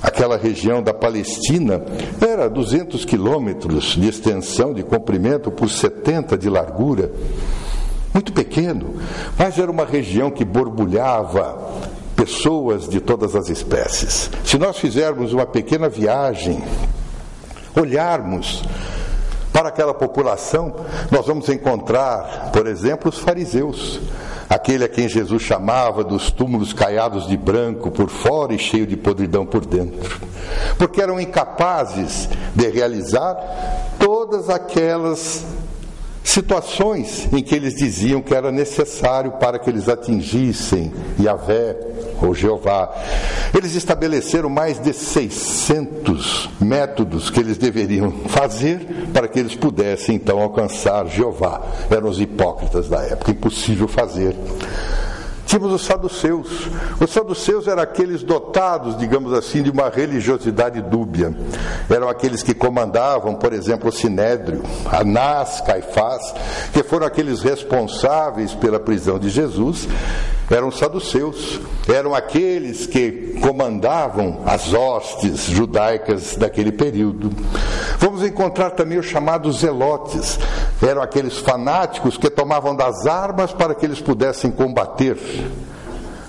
aquela 0.00 0.36
região 0.36 0.80
da 0.80 0.94
Palestina, 0.94 1.82
era 2.24 2.48
200 2.48 3.04
quilômetros 3.04 3.96
de 3.96 4.08
extensão, 4.08 4.72
de 4.72 4.84
comprimento, 4.84 5.50
por 5.50 5.68
70 5.68 6.38
de 6.38 6.48
largura 6.48 7.10
muito 8.16 8.32
pequeno, 8.32 8.94
mas 9.36 9.58
era 9.58 9.70
uma 9.70 9.84
região 9.84 10.30
que 10.30 10.42
borbulhava 10.42 11.58
pessoas 12.16 12.88
de 12.88 12.98
todas 12.98 13.36
as 13.36 13.50
espécies. 13.50 14.30
Se 14.42 14.56
nós 14.56 14.78
fizermos 14.78 15.34
uma 15.34 15.44
pequena 15.44 15.86
viagem, 15.86 16.64
olharmos 17.78 18.64
para 19.52 19.68
aquela 19.68 19.92
população, 19.92 20.74
nós 21.10 21.26
vamos 21.26 21.46
encontrar, 21.50 22.50
por 22.52 22.66
exemplo, 22.66 23.10
os 23.10 23.18
fariseus, 23.18 24.00
aquele 24.48 24.84
a 24.84 24.88
quem 24.88 25.10
Jesus 25.10 25.42
chamava 25.42 26.02
dos 26.02 26.30
túmulos 26.30 26.72
caiados 26.72 27.26
de 27.26 27.36
branco 27.36 27.90
por 27.90 28.08
fora 28.08 28.54
e 28.54 28.58
cheio 28.58 28.86
de 28.86 28.96
podridão 28.96 29.44
por 29.44 29.66
dentro, 29.66 30.22
porque 30.78 31.02
eram 31.02 31.20
incapazes 31.20 32.30
de 32.54 32.66
realizar 32.70 33.36
todas 33.98 34.48
aquelas 34.48 35.44
situações 36.26 37.28
em 37.32 37.42
que 37.42 37.54
eles 37.54 37.74
diziam 37.74 38.20
que 38.20 38.34
era 38.34 38.50
necessário 38.50 39.32
para 39.32 39.58
que 39.58 39.70
eles 39.70 39.88
atingissem 39.88 40.92
Yahvé 41.20 41.76
ou 42.20 42.34
Jeová. 42.34 42.92
Eles 43.54 43.74
estabeleceram 43.74 44.48
mais 44.48 44.80
de 44.80 44.92
600 44.92 46.50
métodos 46.60 47.30
que 47.30 47.38
eles 47.40 47.56
deveriam 47.56 48.10
fazer 48.28 49.08
para 49.12 49.28
que 49.28 49.38
eles 49.38 49.54
pudessem 49.54 50.16
então 50.16 50.40
alcançar 50.40 51.06
Jeová. 51.06 51.62
Eram 51.90 52.08
os 52.08 52.20
hipócritas 52.20 52.88
da 52.88 53.02
época, 53.02 53.30
impossível 53.30 53.86
fazer. 53.86 54.34
Tínhamos 55.46 55.72
os 55.72 55.86
saduceus. 55.86 56.68
Os 57.00 57.10
saduceus 57.10 57.68
eram 57.68 57.80
aqueles 57.80 58.22
dotados, 58.24 58.98
digamos 58.98 59.32
assim, 59.32 59.62
de 59.62 59.70
uma 59.70 59.88
religiosidade 59.88 60.82
dúbia. 60.82 61.32
Eram 61.88 62.08
aqueles 62.08 62.42
que 62.42 62.52
comandavam, 62.52 63.36
por 63.36 63.52
exemplo, 63.52 63.88
o 63.88 63.92
Sinédrio, 63.92 64.62
Anás, 64.90 65.60
Caifás, 65.60 66.34
que 66.72 66.82
foram 66.82 67.06
aqueles 67.06 67.42
responsáveis 67.42 68.54
pela 68.54 68.80
prisão 68.80 69.18
de 69.18 69.30
Jesus 69.30 69.88
eram 70.50 70.70
saduceus, 70.70 71.60
eram 71.88 72.14
aqueles 72.14 72.86
que 72.86 73.38
comandavam 73.40 74.42
as 74.46 74.72
hostes 74.72 75.46
judaicas 75.46 76.36
daquele 76.36 76.70
período. 76.70 77.30
Vamos 77.98 78.22
encontrar 78.22 78.70
também 78.70 78.98
os 78.98 79.06
chamados 79.06 79.60
zelotes, 79.60 80.38
eram 80.80 81.02
aqueles 81.02 81.38
fanáticos 81.38 82.16
que 82.16 82.30
tomavam 82.30 82.76
das 82.76 83.06
armas 83.06 83.52
para 83.52 83.74
que 83.74 83.84
eles 83.84 84.00
pudessem 84.00 84.50
combater 84.50 85.16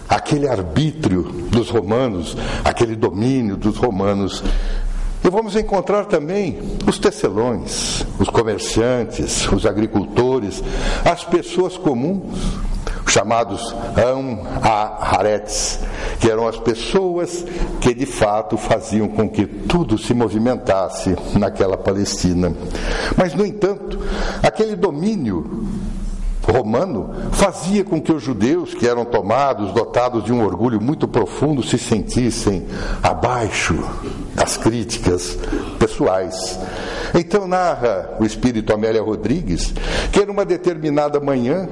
aquele 0.09 0.47
arbítrio 0.47 1.23
dos 1.23 1.69
romanos, 1.69 2.35
aquele 2.63 2.95
domínio 2.95 3.55
dos 3.55 3.77
romanos. 3.77 4.43
E 5.23 5.29
vamos 5.29 5.55
encontrar 5.55 6.05
também 6.05 6.59
os 6.87 6.97
tecelões, 6.97 8.05
os 8.17 8.29
comerciantes, 8.29 9.47
os 9.51 9.65
agricultores, 9.65 10.63
as 11.03 11.23
pessoas 11.23 11.77
comuns 11.77 12.57
chamados 13.07 13.75
Am 13.95 14.39
Haaretz, 14.61 15.79
que 16.19 16.29
eram 16.29 16.47
as 16.47 16.57
pessoas 16.57 17.45
que 17.81 17.93
de 17.93 18.05
fato 18.05 18.57
faziam 18.57 19.07
com 19.07 19.29
que 19.29 19.45
tudo 19.45 19.97
se 19.97 20.13
movimentasse 20.13 21.15
naquela 21.37 21.77
Palestina. 21.77 22.53
Mas, 23.15 23.33
no 23.33 23.45
entanto, 23.45 23.99
aquele 24.43 24.75
domínio 24.75 25.67
romano 26.51 27.13
fazia 27.33 27.83
com 27.83 28.01
que 28.01 28.11
os 28.11 28.23
judeus, 28.23 28.73
que 28.73 28.87
eram 28.87 29.03
tomados, 29.03 29.73
dotados 29.73 30.23
de 30.23 30.31
um 30.31 30.43
orgulho 30.43 30.81
muito 30.81 31.07
profundo, 31.07 31.61
se 31.61 31.77
sentissem 31.77 32.65
abaixo 33.03 33.77
das 34.33 34.55
críticas 34.55 35.37
pessoais. 35.77 36.57
Então 37.13 37.47
narra 37.47 38.15
o 38.19 38.25
espírito 38.25 38.73
Amélia 38.73 39.01
Rodrigues 39.01 39.73
que 40.11 40.25
numa 40.25 40.45
determinada 40.45 41.19
manhã, 41.19 41.67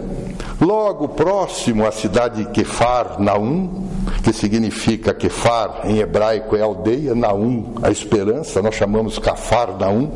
logo 0.60 1.10
próximo 1.10 1.86
à 1.86 1.92
cidade 1.92 2.44
de 2.44 2.52
Kefar 2.52 3.20
Naum, 3.20 3.88
que 4.24 4.34
significa 4.34 5.14
Kefar 5.14 5.82
em 5.86 6.00
hebraico 6.00 6.56
é 6.56 6.62
aldeia, 6.62 7.14
Naum 7.14 7.76
a 7.82 7.92
esperança, 7.92 8.62
nós 8.62 8.76
chamamos 8.76 9.20
Kafar 9.20 9.78
Naum, 9.78 10.12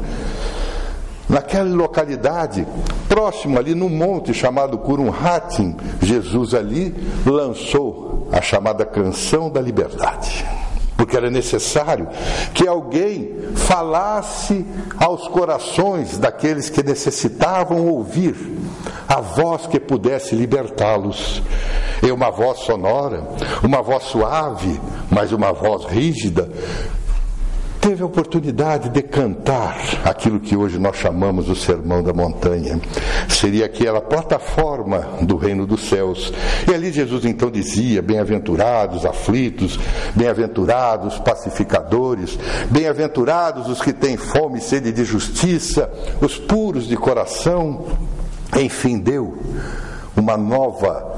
Naquela 1.29 1.69
localidade, 1.69 2.67
próximo 3.08 3.60
ali 3.60 3.75
no 3.75 3.88
monte 3.88 4.34
chamado 4.34 4.79
Kurum 4.79 5.12
Hatim, 5.12 5.77
Jesus 6.01 6.55
ali 6.55 6.96
lançou 7.24 8.27
a 8.31 8.41
chamada 8.41 8.84
canção 8.84 9.48
da 9.48 9.62
liberdade. 9.62 10.43
porque 10.98 11.15
era 11.15 11.29
necessário 11.29 12.10
que 12.53 12.67
alguém 12.67 13.34
falasse 13.55 14.65
aos 14.98 15.29
corações 15.29 16.17
daqueles 16.17 16.69
que 16.69 16.84
necessitavam 16.84 17.88
ouvir 17.88 18.36
a 19.09 19.21
voz 19.21 19.65
que 19.65 19.79
pudesse 19.79 20.35
libertá-los. 20.35 21.41
E 22.03 22.11
uma 22.11 22.29
voz 22.29 22.59
sonora, 22.59 23.27
uma 23.63 23.81
voz 23.81 24.03
suave, 24.03 24.79
mas 25.09 25.31
uma 25.31 25.51
voz 25.51 25.85
rígida, 25.85 26.47
teve 27.81 28.03
a 28.03 28.05
oportunidade 28.05 28.89
de 28.89 29.01
cantar 29.01 29.75
aquilo 30.05 30.39
que 30.39 30.55
hoje 30.55 30.77
nós 30.77 30.95
chamamos 30.95 31.49
o 31.49 31.55
Sermão 31.55 32.03
da 32.03 32.13
Montanha. 32.13 32.79
Seria 33.27 33.65
aquela 33.65 33.99
plataforma 33.99 34.99
do 35.21 35.35
reino 35.37 35.65
dos 35.65 35.89
céus. 35.89 36.31
E 36.69 36.73
ali 36.73 36.91
Jesus 36.91 37.25
então 37.25 37.49
dizia: 37.49 38.01
Bem-aventurados 38.01 39.05
aflitos, 39.05 39.79
bem-aventurados 40.15 41.17
pacificadores, 41.17 42.37
bem-aventurados 42.69 43.67
os 43.67 43.81
que 43.81 43.91
têm 43.91 44.15
fome 44.15 44.59
e 44.59 44.61
sede 44.61 44.91
de 44.91 45.03
justiça, 45.03 45.91
os 46.21 46.37
puros 46.37 46.87
de 46.87 46.95
coração. 46.95 47.85
Enfim, 48.58 49.00
deu 49.00 49.38
uma 50.15 50.36
nova 50.36 51.10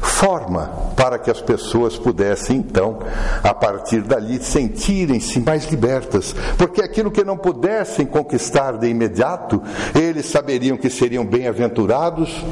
forma 0.00 0.70
para 0.96 1.18
que 1.18 1.30
as 1.30 1.40
pessoas 1.40 1.98
pudessem 1.98 2.58
então, 2.58 3.00
a 3.42 3.52
partir 3.52 4.02
dali, 4.02 4.42
sentirem-se 4.42 5.40
mais 5.40 5.66
libertas, 5.66 6.34
porque 6.56 6.80
aquilo 6.80 7.10
que 7.10 7.24
não 7.24 7.36
pudessem 7.36 8.06
conquistar 8.06 8.78
de 8.78 8.88
imediato, 8.88 9.62
eles 9.94 10.26
saberiam 10.26 10.76
que 10.76 10.88
seriam 10.88 11.24
bem-aventurados 11.26 12.44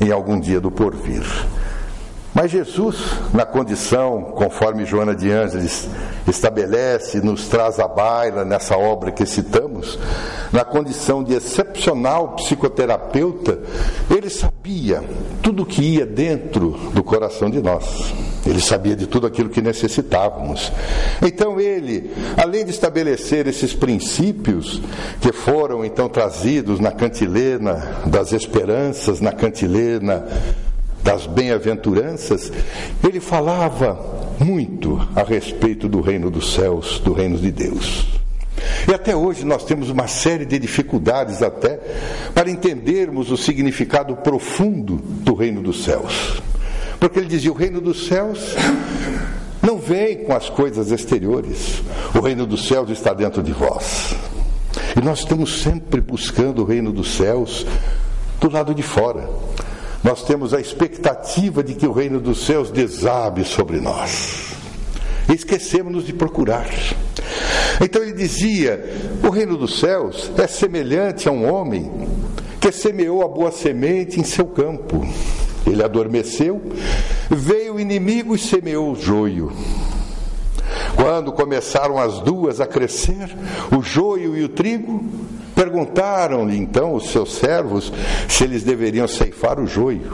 em 0.00 0.10
algum 0.10 0.38
dia 0.38 0.60
do 0.60 0.70
porvir. 0.70 1.24
Mas 2.34 2.50
Jesus, 2.50 2.96
na 3.34 3.44
condição, 3.44 4.22
conforme 4.22 4.86
Joana 4.86 5.14
de 5.14 5.30
Ângeles 5.30 5.88
estabelece, 6.26 7.20
nos 7.20 7.46
traz 7.46 7.78
à 7.78 7.86
baila 7.86 8.42
nessa 8.44 8.76
obra 8.76 9.10
que 9.10 9.26
citamos, 9.26 9.98
na 10.50 10.64
condição 10.64 11.22
de 11.22 11.34
excepcional 11.34 12.34
psicoterapeuta, 12.36 13.58
ele 14.10 14.30
sabia 14.30 15.02
tudo 15.42 15.62
o 15.62 15.66
que 15.66 15.82
ia 15.82 16.06
dentro 16.06 16.70
do 16.94 17.04
coração 17.04 17.50
de 17.50 17.60
nós. 17.60 18.14
Ele 18.46 18.60
sabia 18.60 18.96
de 18.96 19.06
tudo 19.06 19.26
aquilo 19.26 19.50
que 19.50 19.60
necessitávamos. 19.60 20.72
Então 21.20 21.60
ele, 21.60 22.12
além 22.36 22.64
de 22.64 22.70
estabelecer 22.70 23.46
esses 23.46 23.74
princípios 23.74 24.80
que 25.20 25.32
foram 25.32 25.84
então 25.84 26.08
trazidos 26.08 26.80
na 26.80 26.92
cantilena 26.92 28.00
das 28.06 28.32
esperanças, 28.32 29.20
na 29.20 29.32
cantilena 29.32 30.26
das 31.02 31.26
bem-aventuranças, 31.26 32.52
ele 33.02 33.20
falava 33.20 33.98
muito 34.38 35.06
a 35.14 35.22
respeito 35.22 35.88
do 35.88 36.00
reino 36.00 36.30
dos 36.30 36.54
céus, 36.54 37.00
do 37.00 37.12
reino 37.12 37.38
de 37.38 37.50
Deus. 37.50 38.06
E 38.88 38.94
até 38.94 39.14
hoje 39.14 39.44
nós 39.44 39.64
temos 39.64 39.90
uma 39.90 40.06
série 40.06 40.44
de 40.44 40.58
dificuldades 40.58 41.42
até 41.42 41.80
para 42.34 42.50
entendermos 42.50 43.30
o 43.30 43.36
significado 43.36 44.16
profundo 44.16 44.96
do 44.96 45.34
reino 45.34 45.62
dos 45.62 45.84
céus. 45.84 46.40
Porque 46.98 47.18
ele 47.18 47.28
dizia: 47.28 47.50
o 47.50 47.56
reino 47.56 47.80
dos 47.80 48.06
céus 48.06 48.54
não 49.60 49.78
vem 49.78 50.24
com 50.24 50.34
as 50.34 50.48
coisas 50.48 50.90
exteriores, 50.90 51.82
o 52.14 52.20
reino 52.20 52.46
dos 52.46 52.66
céus 52.66 52.90
está 52.90 53.12
dentro 53.12 53.42
de 53.42 53.52
vós. 53.52 54.14
E 54.96 55.04
nós 55.04 55.20
estamos 55.20 55.62
sempre 55.62 56.00
buscando 56.00 56.62
o 56.62 56.64
reino 56.64 56.92
dos 56.92 57.14
céus 57.14 57.66
do 58.40 58.50
lado 58.50 58.74
de 58.74 58.82
fora 58.82 59.28
nós 60.02 60.24
temos 60.24 60.52
a 60.52 60.60
expectativa 60.60 61.62
de 61.62 61.74
que 61.74 61.86
o 61.86 61.92
reino 61.92 62.20
dos 62.20 62.44
céus 62.44 62.70
desabe 62.70 63.44
sobre 63.44 63.80
nós. 63.80 64.52
Esquecemos-nos 65.32 66.04
de 66.04 66.12
procurar. 66.12 66.68
Então 67.80 68.02
ele 68.02 68.12
dizia: 68.12 68.82
o 69.22 69.30
reino 69.30 69.56
dos 69.56 69.78
céus 69.78 70.30
é 70.36 70.46
semelhante 70.46 71.28
a 71.28 71.32
um 71.32 71.50
homem 71.50 71.90
que 72.60 72.72
semeou 72.72 73.22
a 73.22 73.28
boa 73.28 73.50
semente 73.50 74.20
em 74.20 74.24
seu 74.24 74.46
campo. 74.46 75.06
Ele 75.66 75.82
adormeceu, 75.82 76.60
veio 77.30 77.74
o 77.74 77.80
inimigo 77.80 78.34
e 78.34 78.38
semeou 78.38 78.92
o 78.92 78.96
joio. 78.96 79.52
Quando 80.96 81.32
começaram 81.32 81.98
as 81.98 82.20
duas 82.20 82.60
a 82.60 82.66
crescer, 82.66 83.36
o 83.76 83.82
joio 83.82 84.36
e 84.36 84.44
o 84.44 84.48
trigo, 84.48 85.04
Perguntaram-lhe 85.62 86.58
então 86.58 86.92
os 86.92 87.12
seus 87.12 87.36
servos 87.36 87.92
se 88.28 88.42
eles 88.42 88.64
deveriam 88.64 89.06
ceifar 89.06 89.60
o 89.60 89.66
joio. 89.66 90.10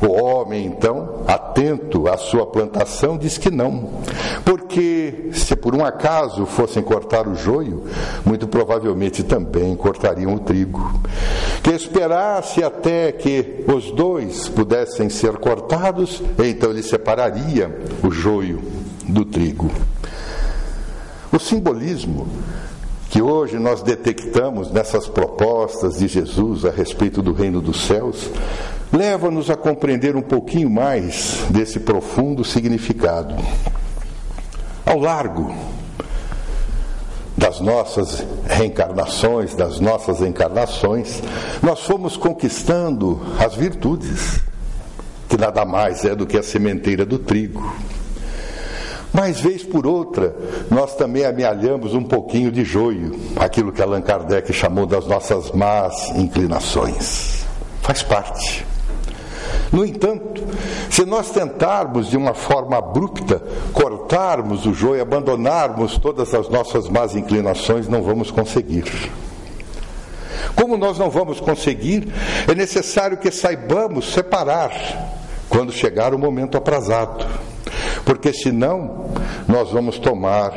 O 0.00 0.12
homem, 0.12 0.64
então, 0.64 1.24
atento 1.26 2.06
à 2.06 2.16
sua 2.16 2.46
plantação, 2.46 3.18
diz 3.18 3.36
que 3.36 3.50
não, 3.50 4.00
porque 4.44 5.30
se 5.32 5.56
por 5.56 5.74
um 5.74 5.84
acaso 5.84 6.46
fossem 6.46 6.84
cortar 6.84 7.26
o 7.26 7.34
joio, 7.34 7.82
muito 8.24 8.46
provavelmente 8.46 9.24
também 9.24 9.74
cortariam 9.74 10.32
o 10.32 10.38
trigo. 10.38 11.00
Que 11.64 11.70
esperasse 11.70 12.62
até 12.62 13.10
que 13.10 13.64
os 13.66 13.90
dois 13.90 14.48
pudessem 14.48 15.08
ser 15.08 15.32
cortados, 15.38 16.22
então 16.38 16.70
ele 16.70 16.82
separaria 16.84 17.76
o 18.04 18.10
joio 18.12 18.62
do 19.08 19.24
trigo. 19.24 19.68
O 21.32 21.40
simbolismo 21.40 22.28
que 23.10 23.22
hoje 23.22 23.58
nós 23.58 23.82
detectamos 23.82 24.70
nessas 24.70 25.06
propostas 25.06 25.98
de 25.98 26.08
Jesus 26.08 26.64
a 26.64 26.70
respeito 26.70 27.22
do 27.22 27.32
reino 27.32 27.60
dos 27.60 27.86
céus, 27.86 28.30
leva-nos 28.92 29.50
a 29.50 29.56
compreender 29.56 30.16
um 30.16 30.22
pouquinho 30.22 30.70
mais 30.70 31.44
desse 31.50 31.80
profundo 31.80 32.44
significado. 32.44 33.34
Ao 34.84 34.98
largo 34.98 35.54
das 37.36 37.60
nossas 37.60 38.24
reencarnações, 38.46 39.54
das 39.54 39.78
nossas 39.78 40.20
encarnações, 40.20 41.22
nós 41.62 41.80
fomos 41.80 42.16
conquistando 42.16 43.20
as 43.38 43.54
virtudes, 43.54 44.40
que 45.28 45.36
nada 45.36 45.64
mais 45.64 46.04
é 46.04 46.14
do 46.14 46.26
que 46.26 46.38
a 46.38 46.42
sementeira 46.42 47.04
do 47.04 47.18
trigo. 47.18 47.74
Mas, 49.16 49.40
vez 49.40 49.62
por 49.62 49.86
outra, 49.86 50.36
nós 50.70 50.94
também 50.94 51.24
amealhamos 51.24 51.94
um 51.94 52.04
pouquinho 52.04 52.52
de 52.52 52.62
joio, 52.66 53.18
aquilo 53.34 53.72
que 53.72 53.80
Allan 53.80 54.02
Kardec 54.02 54.52
chamou 54.52 54.84
das 54.84 55.06
nossas 55.06 55.52
más 55.52 56.10
inclinações. 56.10 57.46
Faz 57.80 58.02
parte. 58.02 58.66
No 59.72 59.86
entanto, 59.86 60.44
se 60.90 61.06
nós 61.06 61.30
tentarmos 61.30 62.10
de 62.10 62.16
uma 62.18 62.34
forma 62.34 62.76
abrupta 62.76 63.42
cortarmos 63.72 64.66
o 64.66 64.74
joio, 64.74 65.00
abandonarmos 65.00 65.96
todas 65.96 66.34
as 66.34 66.50
nossas 66.50 66.86
más 66.86 67.16
inclinações, 67.16 67.88
não 67.88 68.02
vamos 68.02 68.30
conseguir. 68.30 68.84
Como 70.54 70.76
nós 70.76 70.98
não 70.98 71.08
vamos 71.08 71.40
conseguir, 71.40 72.12
é 72.46 72.54
necessário 72.54 73.16
que 73.16 73.30
saibamos 73.30 74.12
separar 74.12 74.72
quando 75.48 75.72
chegar 75.72 76.12
o 76.12 76.18
momento 76.18 76.58
aprazado 76.58 77.24
porque 78.06 78.32
senão 78.32 79.04
nós 79.48 79.72
vamos 79.72 79.98
tomar 79.98 80.52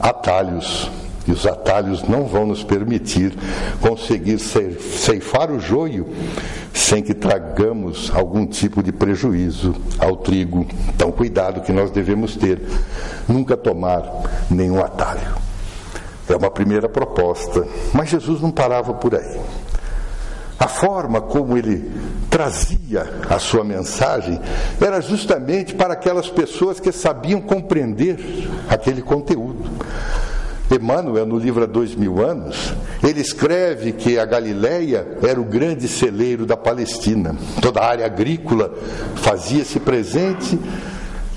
atalhos. 0.00 0.90
E 1.26 1.30
os 1.30 1.46
atalhos 1.46 2.02
não 2.02 2.24
vão 2.24 2.46
nos 2.46 2.64
permitir 2.64 3.36
conseguir 3.80 4.38
ceifar 4.38 5.50
o 5.50 5.60
joio 5.60 6.08
sem 6.72 7.02
que 7.02 7.12
tragamos 7.12 8.10
algum 8.14 8.46
tipo 8.46 8.82
de 8.82 8.92
prejuízo 8.92 9.74
ao 9.98 10.16
trigo. 10.16 10.66
Então, 10.88 11.12
cuidado 11.12 11.60
que 11.60 11.70
nós 11.70 11.90
devemos 11.90 12.34
ter, 12.34 12.60
nunca 13.28 13.56
tomar 13.56 14.02
nenhum 14.50 14.82
atalho. 14.82 15.36
É 16.28 16.36
uma 16.36 16.50
primeira 16.50 16.88
proposta. 16.88 17.66
Mas 17.92 18.08
Jesus 18.08 18.40
não 18.40 18.50
parava 18.50 18.94
por 18.94 19.14
aí. 19.14 19.38
A 20.58 20.66
forma 20.66 21.20
como 21.20 21.56
ele 21.56 21.90
trazia 22.28 23.06
a 23.30 23.38
sua 23.38 23.62
mensagem 23.62 24.40
era 24.80 25.00
justamente 25.00 25.74
para 25.74 25.94
aquelas 25.94 26.28
pessoas 26.28 26.80
que 26.80 26.90
sabiam 26.90 27.40
compreender 27.40 28.18
aquele 28.68 29.00
conteúdo. 29.00 29.70
Emmanuel, 30.70 31.24
no 31.24 31.38
livro 31.38 31.62
Há 31.62 31.66
Dois 31.66 31.94
Mil 31.94 32.22
Anos, 32.22 32.74
ele 33.02 33.20
escreve 33.20 33.92
que 33.92 34.18
a 34.18 34.26
Galileia 34.26 35.16
era 35.22 35.40
o 35.40 35.44
grande 35.44 35.88
celeiro 35.88 36.44
da 36.44 36.56
Palestina. 36.56 37.34
Toda 37.62 37.80
a 37.80 37.86
área 37.86 38.04
agrícola 38.04 38.74
fazia-se 39.16 39.80
presente 39.80 40.58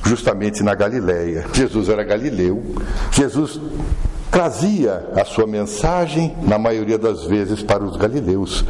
justamente 0.04 0.64
na 0.64 0.76
Galileia. 0.76 1.46
Jesus 1.54 1.88
era 1.88 2.04
galileu. 2.04 2.62
Jesus 3.12 3.60
trazia 4.32 5.10
a 5.14 5.26
sua 5.26 5.46
mensagem, 5.46 6.34
na 6.42 6.58
maioria 6.58 6.98
das 6.98 7.26
vezes, 7.26 7.62
para 7.62 7.84
os 7.84 7.98
galileus. 7.98 8.64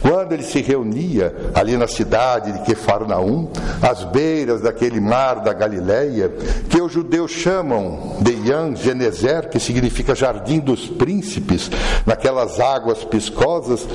Quando 0.00 0.32
ele 0.32 0.42
se 0.42 0.62
reunia 0.62 1.52
ali 1.54 1.76
na 1.76 1.86
cidade 1.86 2.52
de 2.52 2.60
Quefarnaum, 2.60 3.50
às 3.82 4.02
beiras 4.04 4.62
daquele 4.62 5.00
mar 5.00 5.40
da 5.40 5.52
Galileia, 5.52 6.30
que 6.70 6.80
os 6.80 6.90
judeus 6.90 7.30
chamam 7.30 8.16
de 8.20 8.32
Yan 8.48 8.74
Genezer, 8.74 9.50
que 9.50 9.60
significa 9.60 10.14
jardim 10.14 10.58
dos 10.58 10.88
príncipes, 10.88 11.70
naquelas 12.06 12.58
águas 12.58 13.04
piscosas, 13.04 13.86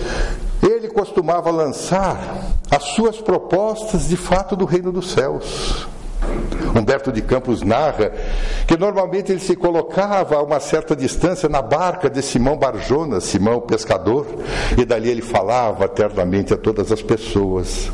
ele 0.62 0.90
costumava 0.90 1.50
lançar 1.50 2.20
as 2.70 2.84
suas 2.84 3.18
propostas 3.18 4.08
de 4.08 4.16
fato 4.16 4.56
do 4.56 4.66
reino 4.66 4.92
dos 4.92 5.12
céus 5.12 5.88
Humberto 6.76 7.12
de 7.12 7.22
Campos 7.22 7.62
narra 7.62 8.12
que 8.68 8.78
normalmente 8.78 9.32
ele 9.32 9.40
se 9.40 9.56
colocava 9.56 10.36
a 10.36 10.44
uma 10.44 10.60
certa 10.60 10.96
distância 10.96 11.50
na 11.50 11.62
barca 11.62 12.10
de 12.10 12.22
Simão 12.22 12.58
Barjona, 12.58 13.20
Simão 13.20 13.62
pescador, 13.62 14.28
e 14.78 14.86
dali 14.86 15.10
ele 15.10 15.22
falava 15.22 15.86
eternamente 15.86 16.54
a 16.54 16.58
todas 16.58 16.92
as 16.92 17.02
pessoas. 17.02 17.92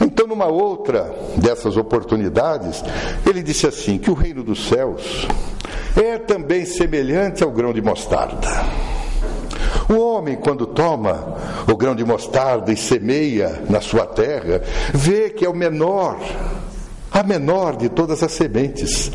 Então, 0.00 0.26
numa 0.26 0.46
outra 0.46 1.14
dessas 1.36 1.76
oportunidades, 1.76 2.82
ele 3.26 3.42
disse 3.42 3.66
assim: 3.66 3.98
que 3.98 4.10
o 4.10 4.14
reino 4.14 4.42
dos 4.42 4.68
céus 4.68 5.28
é 5.96 6.18
também 6.18 6.64
semelhante 6.64 7.44
ao 7.44 7.50
grão 7.50 7.72
de 7.72 7.80
mostarda. 7.80 8.48
O 9.88 9.98
homem, 9.98 10.36
quando 10.36 10.66
toma 10.66 11.36
o 11.70 11.76
grão 11.76 11.94
de 11.94 12.04
mostarda 12.04 12.72
e 12.72 12.76
semeia 12.76 13.62
na 13.68 13.80
sua 13.80 14.06
terra, 14.06 14.62
vê 14.92 15.30
que 15.30 15.44
é 15.44 15.48
o 15.48 15.54
menor 15.54 16.18
a 17.12 17.22
menor 17.22 17.76
de 17.76 17.88
todas 17.88 18.22
as 18.22 18.32
sementes. 18.32 19.10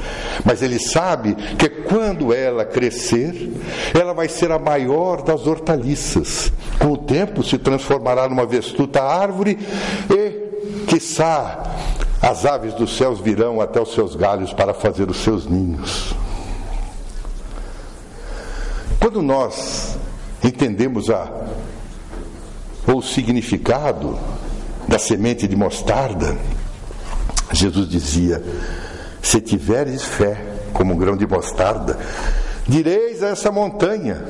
Mas 0.45 0.61
ele 0.61 0.79
sabe 0.79 1.35
que 1.57 1.67
quando 1.67 2.33
ela 2.33 2.63
crescer, 2.63 3.51
ela 3.93 4.13
vai 4.13 4.29
ser 4.29 4.51
a 4.51 4.59
maior 4.59 5.21
das 5.23 5.47
hortaliças. 5.47 6.51
Com 6.79 6.93
o 6.93 6.97
tempo 6.97 7.43
se 7.43 7.57
transformará 7.57 8.29
numa 8.29 8.45
vestuta 8.45 9.01
árvore 9.01 9.57
e, 10.09 10.85
quiçá, 10.85 11.75
as 12.21 12.45
aves 12.45 12.73
dos 12.73 12.95
céus 12.97 13.19
virão 13.19 13.61
até 13.61 13.81
os 13.81 13.93
seus 13.93 14.15
galhos 14.15 14.53
para 14.53 14.73
fazer 14.73 15.09
os 15.09 15.17
seus 15.17 15.47
ninhos. 15.47 16.13
Quando 18.99 19.21
nós 19.21 19.97
entendemos 20.43 21.09
a, 21.09 21.31
o 22.87 23.01
significado 23.01 24.17
da 24.87 24.97
semente 24.97 25.47
de 25.47 25.55
mostarda, 25.55 26.35
Jesus 27.51 27.87
dizia: 27.89 28.41
Se 29.21 29.39
tiveres 29.41 30.03
fé 30.03 30.37
como 30.73 30.93
um 30.93 30.97
grão 30.97 31.15
de 31.15 31.25
mostarda, 31.25 31.97
direis 32.67 33.23
a 33.23 33.29
essa 33.29 33.51
montanha: 33.51 34.23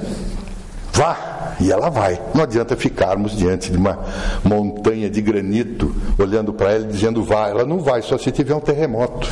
Vá, 0.94 1.56
e 1.60 1.72
ela 1.72 1.90
vai. 1.90 2.20
Não 2.34 2.44
adianta 2.44 2.76
ficarmos 2.76 3.36
diante 3.36 3.72
de 3.72 3.78
uma 3.78 4.00
montanha 4.44 5.10
de 5.10 5.22
granito, 5.22 5.96
olhando 6.18 6.54
para 6.54 6.72
ela 6.72 6.86
e 6.86 6.88
dizendo 6.88 7.24
vá. 7.24 7.50
Ela 7.50 7.66
não 7.66 7.80
vai, 7.80 8.02
só 8.02 8.18
se 8.18 8.32
tiver 8.32 8.56
um 8.56 8.60
terremoto. 8.60 9.28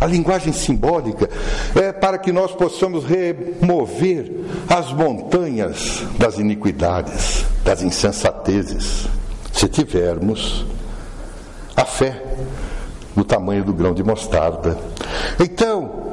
A 0.00 0.06
linguagem 0.06 0.52
simbólica 0.52 1.28
é 1.74 1.92
para 1.92 2.18
que 2.18 2.32
nós 2.32 2.52
possamos 2.52 3.04
remover 3.04 4.32
as 4.68 4.92
montanhas 4.92 6.02
das 6.18 6.38
iniquidades, 6.38 7.44
das 7.64 7.82
insensatezes, 7.82 9.06
se 9.52 9.68
tivermos 9.68 10.64
a 11.76 11.84
fé 11.84 12.22
do 13.14 13.24
tamanho 13.24 13.64
do 13.64 13.72
grão 13.72 13.92
de 13.92 14.02
mostarda. 14.02 14.78
Então, 15.38 16.10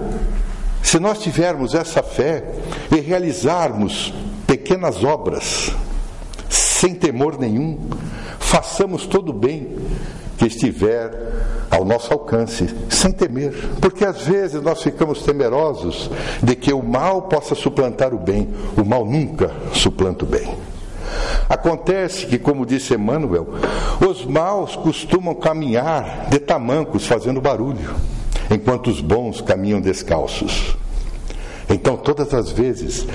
se 0.81 0.99
nós 0.99 1.19
tivermos 1.19 1.73
essa 1.75 2.01
fé 2.01 2.43
e 2.91 2.99
realizarmos 2.99 4.13
pequenas 4.45 5.03
obras, 5.03 5.71
sem 6.49 6.95
temor 6.95 7.37
nenhum, 7.37 7.77
façamos 8.39 9.05
todo 9.05 9.29
o 9.29 9.33
bem 9.33 9.75
que 10.37 10.45
estiver 10.45 11.11
ao 11.69 11.83
nosso 11.83 12.13
alcance, 12.13 12.73
sem 12.89 13.11
temer, 13.11 13.53
porque 13.81 14.05
às 14.05 14.21
vezes 14.21 14.61
nós 14.61 14.81
ficamos 14.81 15.23
temerosos 15.23 16.09
de 16.41 16.55
que 16.55 16.71
o 16.71 16.81
mal 16.81 17.23
possa 17.23 17.55
suplantar 17.55 18.13
o 18.13 18.17
bem, 18.17 18.47
o 18.77 18.85
mal 18.85 19.05
nunca 19.05 19.51
suplanta 19.73 20.23
o 20.23 20.27
bem. 20.27 20.55
Acontece 21.49 22.25
que, 22.25 22.37
como 22.37 22.65
disse 22.65 22.93
Emmanuel, 22.93 23.47
os 24.07 24.25
maus 24.25 24.75
costumam 24.75 25.35
caminhar 25.35 26.27
de 26.29 26.39
tamancos 26.39 27.05
fazendo 27.05 27.41
barulho, 27.41 27.95
enquanto 28.51 28.87
os 28.87 29.01
bons 29.01 29.41
caminham 29.41 29.79
descalços. 29.79 30.77
Então, 31.69 31.97
todas 31.97 32.33
as 32.33 32.49
vezes 32.49 33.05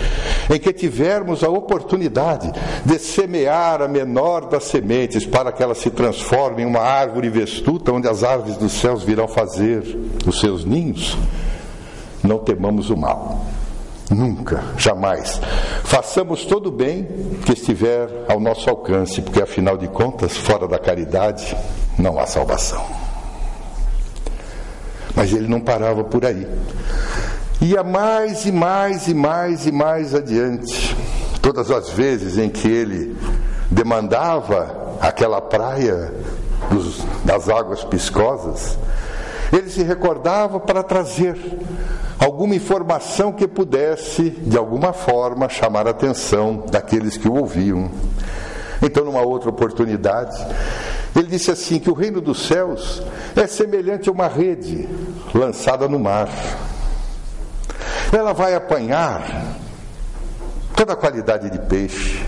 em 0.53 0.59
que 0.59 0.73
tivermos 0.73 1.43
a 1.43 1.49
oportunidade 1.49 2.53
de 2.85 2.99
semear 2.99 3.81
a 3.81 3.89
menor 3.89 4.47
das 4.49 4.65
sementes 4.65 5.25
para 5.25 5.51
que 5.51 5.63
ela 5.63 5.75
se 5.75 5.91
transforme 5.91 6.63
em 6.63 6.67
uma 6.67 6.81
árvore 6.81 7.31
vestuta, 7.31 7.93
onde 7.93 8.09
as 8.09 8.23
aves 8.23 8.57
dos 8.57 8.73
céus 8.73 9.03
virão 9.03 9.27
fazer 9.27 9.83
os 10.27 10.39
seus 10.39 10.65
ninhos, 10.65 11.17
não 12.23 12.39
temamos 12.39 12.91
o 12.91 12.97
mal. 12.97 13.47
Nunca, 14.13 14.63
jamais. 14.77 15.41
Façamos 15.85 16.45
todo 16.45 16.67
o 16.67 16.71
bem 16.71 17.09
que 17.47 17.53
estiver 17.53 18.27
ao 18.29 18.39
nosso 18.39 18.69
alcance, 18.69 19.23
porque 19.23 19.43
afinal 19.43 19.79
de 19.79 19.89
contas, 19.89 20.37
fora 20.37 20.69
da 20.69 20.79
caridade, 20.79 21.57
não 21.99 22.19
há 22.19 22.27
salvação. 22.27 22.85
Mas 25.17 25.33
ele 25.33 25.49
não 25.49 25.61
parava 25.61 26.05
por 26.05 26.27
aí. 26.27 26.47
Ia 27.61 27.83
mais 27.83 28.45
e 28.45 28.53
mais 28.53 29.09
e 29.09 29.15
mais 29.15 29.67
e 29.67 29.73
mais 29.73 30.15
adiante. 30.15 30.95
Todas 31.41 31.71
as 31.71 31.89
vezes 31.89 32.37
em 32.37 32.51
que 32.51 32.69
ele 32.69 33.17
demandava 33.71 34.97
aquela 35.01 35.41
praia 35.41 36.13
dos, 36.71 37.03
das 37.25 37.49
águas 37.49 37.83
piscosas, 37.85 38.77
ele 39.53 39.71
se 39.71 39.83
recordava 39.83 40.61
para 40.61 40.83
trazer 40.83 41.37
alguma 42.19 42.55
informação 42.55 43.33
que 43.33 43.47
pudesse, 43.49 44.31
de 44.31 44.57
alguma 44.57 44.93
forma, 44.93 45.49
chamar 45.49 45.87
a 45.87 45.91
atenção 45.91 46.65
daqueles 46.71 47.17
que 47.17 47.29
o 47.29 47.35
ouviam. 47.35 47.91
Então, 48.83 49.05
numa 49.05 49.23
outra 49.23 49.51
oportunidade, 49.51 50.37
ele 51.15 51.29
disse 51.29 51.51
assim: 51.51 51.79
que 51.79 51.91
o 51.91 51.95
reino 51.95 52.21
dos 52.21 52.47
céus 52.47 53.03
é 53.37 53.47
semelhante 53.47 54.09
a 54.09 54.13
uma 54.13 54.27
rede 54.27 54.89
lançada 55.35 55.89
no 55.89 55.99
mar. 55.99 56.29
Ela 58.13 58.33
vai 58.33 58.55
apanhar 58.55 59.57
toda 60.77 60.93
a 60.93 60.97
qualidade 60.97 61.49
de 61.51 61.59
peixe. 61.61 62.25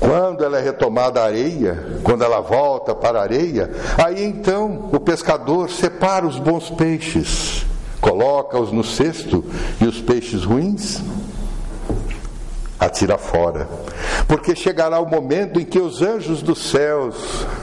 Quando 0.00 0.44
ela 0.44 0.58
é 0.58 0.62
retomada 0.62 1.20
a 1.20 1.24
areia, 1.24 2.00
quando 2.02 2.24
ela 2.24 2.40
volta 2.40 2.94
para 2.94 3.20
a 3.20 3.22
areia, 3.22 3.70
aí 4.04 4.24
então 4.24 4.90
o 4.92 5.00
pescador 5.00 5.70
separa 5.70 6.26
os 6.26 6.38
bons 6.38 6.68
peixes 6.70 7.64
coloca-os 8.04 8.70
no 8.70 8.84
cesto 8.84 9.42
e 9.80 9.86
os 9.86 9.98
peixes 9.98 10.44
ruins 10.44 11.02
atira 12.78 13.16
fora. 13.16 13.66
Porque 14.28 14.54
chegará 14.54 15.00
o 15.00 15.08
momento 15.08 15.58
em 15.58 15.64
que 15.64 15.78
os 15.78 16.02
anjos 16.02 16.42
dos 16.42 16.70
céus 16.70 17.16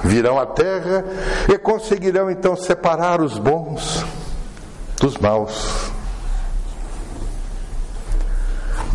virão 0.03 0.39
à 0.39 0.47
terra 0.47 1.05
e 1.47 1.59
conseguirão 1.59 2.31
então 2.31 2.55
separar 2.55 3.21
os 3.21 3.37
bons 3.37 4.03
dos 4.99 5.15
maus. 5.17 5.91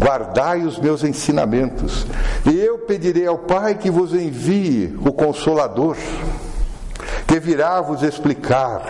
Guardai 0.01 0.63
os 0.63 0.81
meus 0.81 1.05
ensinamentos, 1.05 2.07
e 2.45 2.59
eu 2.59 2.81
pedirei 2.81 3.27
ao 3.27 3.39
Pai 3.39 3.77
que 3.77 3.91
vos 3.91 4.13
envie 4.13 4.99
o 5.01 5.13
Consolador, 5.13 5.97
que 7.27 7.39
virá 7.39 7.81
vos 7.81 8.03
explicar 8.03 8.83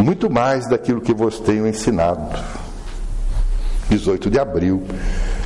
muito 0.00 0.30
mais 0.30 0.68
daquilo 0.68 1.00
que 1.00 1.14
vos 1.14 1.38
tenho 1.40 1.66
ensinado. 1.66 2.38
18 3.88 4.30
de 4.30 4.38
abril 4.38 4.82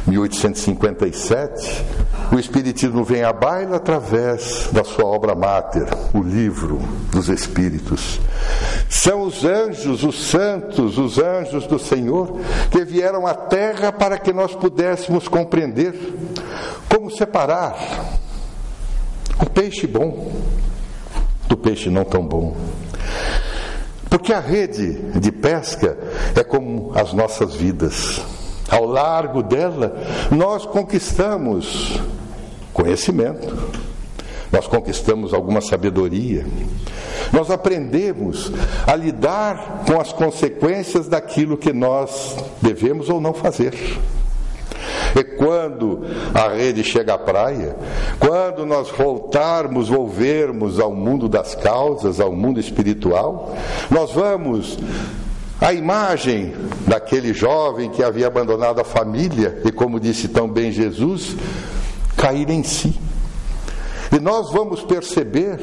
de 0.04 0.10
1857, 0.10 1.84
o 2.30 2.38
Espiritismo 2.38 3.02
vem 3.04 3.22
à 3.22 3.32
baila 3.32 3.76
através 3.76 4.68
da 4.70 4.84
sua 4.84 5.06
obra 5.06 5.34
máter, 5.34 5.86
o 6.12 6.22
Livro 6.22 6.78
dos 7.10 7.28
Espíritos. 7.28 8.20
São 8.88 9.22
os 9.22 9.44
anjos, 9.44 10.04
os 10.04 10.28
santos, 10.28 10.98
os 10.98 11.18
anjos 11.18 11.66
do 11.66 11.78
Senhor, 11.78 12.38
que 12.70 12.84
vieram 12.84 13.26
à 13.26 13.34
Terra 13.34 13.90
para 13.90 14.18
que 14.18 14.32
nós 14.32 14.54
pudéssemos 14.54 15.26
compreender 15.26 15.94
como 16.88 17.10
separar 17.10 17.76
o 19.40 19.48
peixe 19.48 19.86
bom 19.86 20.32
do 21.48 21.56
peixe 21.56 21.90
não 21.90 22.04
tão 22.04 22.26
bom. 22.26 22.56
Porque 24.14 24.32
a 24.32 24.38
rede 24.38 24.92
de 25.18 25.32
pesca 25.32 25.98
é 26.36 26.44
como 26.44 26.92
as 26.94 27.12
nossas 27.12 27.56
vidas. 27.56 28.22
Ao 28.70 28.86
largo 28.86 29.42
dela, 29.42 29.92
nós 30.30 30.64
conquistamos 30.64 32.00
conhecimento, 32.72 33.72
nós 34.52 34.68
conquistamos 34.68 35.34
alguma 35.34 35.60
sabedoria, 35.60 36.46
nós 37.32 37.50
aprendemos 37.50 38.52
a 38.86 38.94
lidar 38.94 39.82
com 39.84 40.00
as 40.00 40.12
consequências 40.12 41.08
daquilo 41.08 41.56
que 41.56 41.72
nós 41.72 42.36
devemos 42.62 43.08
ou 43.08 43.20
não 43.20 43.34
fazer. 43.34 43.74
E 45.16 45.22
quando 45.22 46.02
a 46.34 46.48
rede 46.48 46.82
chega 46.82 47.14
à 47.14 47.18
praia, 47.18 47.76
quando 48.18 48.66
nós 48.66 48.90
voltarmos, 48.90 49.88
volvermos 49.88 50.80
ao 50.80 50.92
mundo 50.92 51.28
das 51.28 51.54
causas, 51.54 52.20
ao 52.20 52.32
mundo 52.32 52.58
espiritual, 52.58 53.54
nós 53.90 54.12
vamos 54.12 54.78
a 55.60 55.72
imagem 55.72 56.52
daquele 56.86 57.32
jovem 57.32 57.90
que 57.90 58.02
havia 58.02 58.26
abandonado 58.26 58.80
a 58.80 58.84
família 58.84 59.62
e, 59.64 59.70
como 59.70 60.00
disse 60.00 60.28
tão 60.28 60.48
bem 60.48 60.72
Jesus, 60.72 61.36
cair 62.16 62.50
em 62.50 62.62
si. 62.62 62.98
E 64.12 64.18
nós 64.18 64.50
vamos 64.52 64.82
perceber 64.82 65.60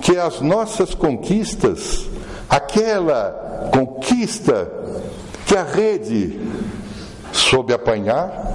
que 0.00 0.16
as 0.16 0.40
nossas 0.40 0.94
conquistas 0.94 2.08
aquela 2.48 3.68
conquista 3.72 4.70
que 5.46 5.56
a 5.56 5.64
rede 5.64 6.38
soube 7.32 7.72
apanhar, 7.72 8.53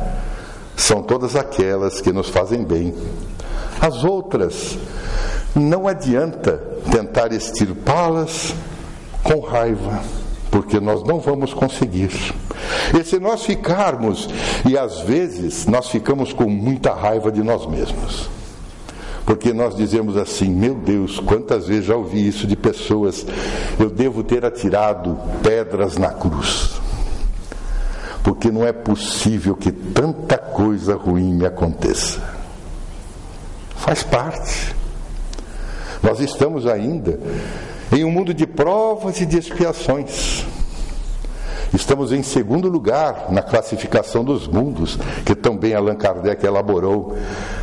são 0.80 1.04
todas 1.04 1.36
aquelas 1.36 2.00
que 2.00 2.14
nos 2.14 2.30
fazem 2.30 2.64
bem. 2.64 2.96
As 3.82 4.04
outras, 4.04 4.78
não 5.54 5.88
adianta 5.88 6.64
tentar 6.90 7.34
extirpá-las 7.34 8.56
com 9.22 9.40
raiva, 9.42 10.02
porque 10.50 10.80
nós 10.80 11.04
não 11.04 11.20
vamos 11.20 11.54
conseguir. 11.54 12.34
E 12.98 13.04
se 13.04 13.20
nós 13.20 13.46
ficarmos, 13.46 14.30
e 14.68 14.78
às 14.78 15.02
vezes 15.02 15.66
nós 15.66 15.90
ficamos 15.90 16.32
com 16.32 16.50
muita 16.50 16.94
raiva 16.94 17.30
de 17.30 17.44
nós 17.44 17.66
mesmos. 17.66 18.30
Porque 19.26 19.54
nós 19.54 19.76
dizemos 19.76 20.18
assim, 20.18 20.50
meu 20.50 20.76
Deus, 20.76 21.20
quantas 21.20 21.68
vezes 21.68 21.86
já 21.86 21.96
ouvi 21.96 22.26
isso 22.26 22.48
de 22.48 22.56
pessoas, 22.56 23.26
eu 23.78 23.90
devo 23.90 24.24
ter 24.24 24.44
atirado 24.46 25.20
pedras 25.44 25.98
na 25.98 26.10
cruz. 26.10 26.79
Porque 28.24 28.52
não 28.52 28.66
é 28.66 28.74
possível 28.74 29.56
que 29.56 29.72
tanta 29.72 30.38
coisa 30.38 30.96
ruim 30.96 31.34
me 31.34 31.46
aconteça. 31.46 32.22
Faz 33.76 34.04
parte. 34.04 34.76
Nós 36.04 36.20
estamos 36.20 36.66
ainda 36.66 37.20
em 37.92 38.04
um 38.04 38.12
mundo 38.12 38.34
de 38.34 38.46
provas 38.46 39.20
e 39.20 39.26
de 39.26 39.38
expiações. 39.38 40.46
Estamos 41.74 42.12
em 42.12 42.24
segundo 42.24 42.68
lugar 42.68 43.28
na 43.32 43.42
classificação 43.42 44.24
dos 44.24 44.48
mundos, 44.48 44.98
que 45.26 45.36
também 45.36 45.76
Allan 45.76 45.96
Kardec 45.96 46.44
elaborou 46.44 47.16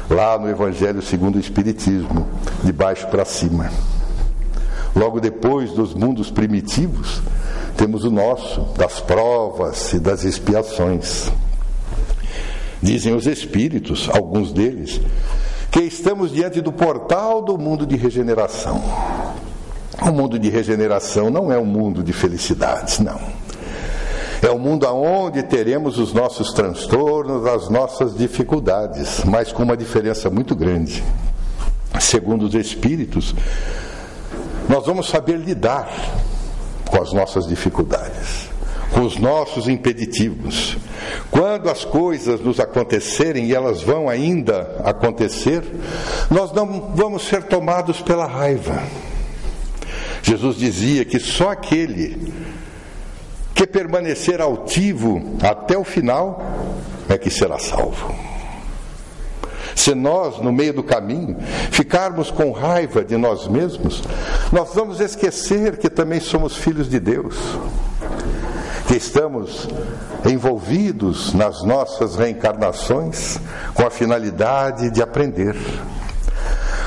lá 0.09 0.39
no 0.39 0.49
Evangelho 0.49 1.03
segundo 1.03 1.37
o 1.37 1.41
Espiritismo, 1.41 2.27
de 2.63 2.73
baixo 2.73 3.07
para 3.09 3.25
cima. 3.25 3.71
Logo 4.95 5.21
depois 5.21 5.73
dos 5.73 5.93
mundos 5.93 6.31
primitivos, 6.31 7.21
temos 7.77 8.05
o 8.05 8.11
nosso, 8.11 8.61
das 8.77 9.01
provas 9.01 9.93
e 9.93 10.01
das 10.01 10.25
expiações. 10.25 11.31
Dizem 12.83 13.15
os 13.15 13.27
espíritos, 13.27 14.09
alguns 14.13 14.53
deles, 14.53 15.01
que 15.71 15.81
estamos 15.81 16.33
diante 16.33 16.61
do 16.61 16.73
portal 16.73 17.43
do 17.43 17.59
mundo 17.59 17.87
de 17.87 17.97
regeneração. 17.97 18.83
O 20.03 20.13
mundo 20.13 20.39
de 20.39 20.49
regeneração 20.49 21.31
não 21.31 21.51
é 21.53 21.59
um 21.59 21.65
mundo 21.65 22.03
de 22.03 22.13
felicidades, 22.13 22.99
não. 22.99 23.21
É 24.43 24.51
um 24.51 24.59
mundo 24.59 24.87
onde 24.87 25.43
teremos 25.43 25.99
os 25.99 26.13
nossos 26.13 26.53
transtornos, 26.53 27.47
as 27.47 27.69
nossas 27.71 28.17
dificuldades, 28.17 29.25
mas 29.25 29.51
com 29.51 29.63
uma 29.63 29.77
diferença 29.77 30.31
muito 30.31 30.55
grande. 30.55 31.03
Segundo 31.99 32.45
os 32.45 32.55
Espíritos, 32.55 33.35
nós 34.69 34.85
vamos 34.85 35.09
saber 35.09 35.39
lidar 35.39 35.91
com 36.89 37.03
as 37.03 37.13
nossas 37.13 37.47
dificuldades, 37.47 38.49
com 38.93 39.03
os 39.03 39.17
nossos 39.17 39.69
impeditivos. 39.69 40.77
Quando 41.31 41.69
as 41.69 41.85
coisas 41.85 42.41
nos 42.41 42.61
acontecerem, 42.61 43.47
e 43.47 43.55
elas 43.55 43.83
vão 43.83 44.09
ainda 44.09 44.81
acontecer, 44.85 45.63
nós 46.31 46.53
não 46.53 46.93
vamos 46.95 47.27
ser 47.27 47.45
tomados 47.45 48.01
pela 48.01 48.27
raiva. 48.27 48.83
Jesus 50.23 50.57
dizia 50.57 51.05
que 51.05 51.21
só 51.21 51.51
aquele 51.51 52.33
que 53.55 53.67
permanecer 53.67 54.41
altivo 54.41 55.23
até 55.43 55.79
o 55.79 55.85
final 55.85 56.43
é 57.09 57.17
que 57.17 57.31
será 57.31 57.59
salvo. 57.59 58.36
Se 59.77 59.95
nós, 59.95 60.39
no 60.39 60.51
meio 60.51 60.73
do 60.73 60.83
caminho, 60.83 61.37
ficarmos 61.71 62.31
com 62.31 62.51
raiva 62.51 63.05
de 63.05 63.17
nós 63.17 63.47
mesmos, 63.47 64.03
nós 64.51 64.71
vamos 64.75 65.01
esquecer 65.01 65.77
que 65.77 65.91
também 65.91 66.19
somos 66.19 66.57
filhos 66.57 66.89
de 66.89 66.99
Deus, 66.99 67.37
que 68.89 68.97
estamos 68.97 69.69
envolvidos 70.25 71.35
nas 71.35 71.63
nossas 71.63 72.17
reencarnações 72.17 73.39
com 73.75 73.87
a 73.87 73.91
finalidade 73.91 74.91
de 74.91 75.03
aprender. 75.03 75.55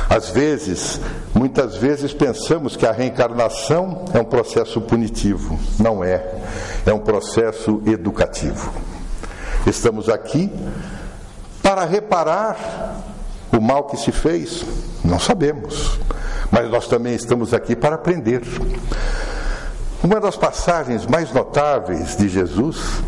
Às 0.10 0.30
vezes, 0.30 1.00
muitas 1.36 1.78
vezes 1.78 2.12
pensamos 2.12 2.76
que 2.76 2.88
a 2.88 2.92
reencarnação 2.92 4.06
é 4.12 4.20
um 4.20 4.26
processo 4.26 4.82
punitivo. 4.82 5.60
Não 5.78 6.04
é. 6.04 6.26
É 6.88 6.92
um 6.92 7.00
processo 7.00 7.84
educativo. 7.86 8.74
Estamos 9.68 10.10
aqui 10.10 10.52
para 11.62 11.86
reparar 11.86 12.96
o 13.52 13.62
mal 13.62 13.86
que 13.86 13.98
se 13.98 14.12
fez? 14.12 14.64
Não 15.04 15.20
sabemos. 15.20 16.00
Mas 16.52 16.70
nós 16.70 16.88
também 16.88 17.16
estamos 17.16 17.54
aqui 17.54 17.76
para 17.76 17.96
aprender. 17.96 18.42
Uma 20.04 20.20
das 20.20 20.38
passagens 20.38 21.06
mais 21.06 21.32
notáveis 21.34 22.16
de 22.16 22.30
Jesus 22.30 23.02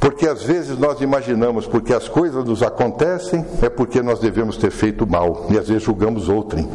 porque 0.00 0.28
às 0.28 0.42
vezes 0.42 0.78
nós 0.78 1.00
imaginamos 1.00 1.66
porque 1.66 1.92
as 1.92 2.08
coisas 2.08 2.44
nos 2.44 2.62
acontecem 2.62 3.44
é 3.60 3.68
porque 3.68 4.00
nós 4.00 4.20
devemos 4.20 4.56
ter 4.56 4.70
feito 4.70 5.06
mal 5.06 5.46
e 5.50 5.58
às 5.58 5.68
vezes 5.68 5.82
julgamos 5.82 6.28
outrem. 6.28 6.68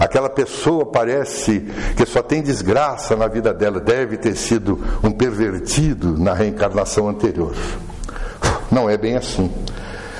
Aquela 0.00 0.30
pessoa 0.30 0.86
parece 0.86 1.60
que 1.96 2.06
só 2.06 2.22
tem 2.22 2.42
desgraça 2.42 3.14
na 3.14 3.28
vida 3.28 3.52
dela, 3.52 3.78
deve 3.78 4.16
ter 4.16 4.34
sido 4.34 4.82
um 5.02 5.10
pervertido 5.10 6.18
na 6.18 6.32
reencarnação 6.32 7.08
anterior. 7.08 7.54
Não 8.70 8.88
é 8.88 8.96
bem 8.96 9.16
assim. 9.16 9.50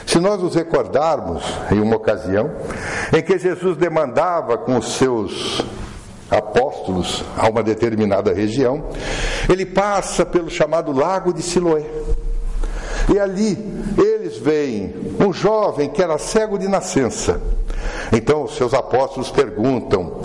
Se 0.06 0.20
nós 0.20 0.40
nos 0.40 0.54
recordarmos 0.54 1.42
em 1.70 1.80
uma 1.80 1.96
ocasião 1.96 2.52
em 3.12 3.20
que 3.20 3.36
Jesus 3.38 3.76
demandava 3.76 4.56
com 4.56 4.78
os 4.78 4.94
seus 4.94 5.64
apóstolos 6.30 7.24
a 7.36 7.48
uma 7.48 7.62
determinada 7.62 8.32
região, 8.32 8.84
ele 9.50 9.66
passa 9.66 10.24
pelo 10.24 10.48
chamado 10.48 10.92
Lago 10.92 11.32
de 11.32 11.42
Siloé. 11.42 11.84
E 13.12 13.18
ali 13.18 13.58
eles 13.98 14.38
veem 14.38 14.94
um 15.20 15.32
jovem 15.32 15.88
que 15.88 16.02
era 16.02 16.18
cego 16.18 16.56
de 16.56 16.68
nascença. 16.68 17.40
Então 18.12 18.44
os 18.44 18.56
seus 18.56 18.74
apóstolos 18.74 19.30
perguntam: 19.30 20.22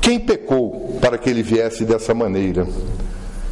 quem 0.00 0.20
pecou 0.20 0.98
para 1.00 1.18
que 1.18 1.28
ele 1.28 1.42
viesse 1.42 1.84
dessa 1.84 2.14
maneira? 2.14 2.66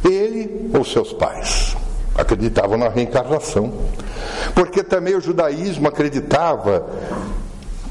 Ele 0.03 0.69
ou 0.73 0.83
seus 0.83 1.13
pais? 1.13 1.75
Acreditavam 2.15 2.77
na 2.77 2.89
reencarnação. 2.89 3.73
Porque 4.53 4.83
também 4.83 5.15
o 5.15 5.21
judaísmo 5.21 5.87
acreditava 5.87 6.85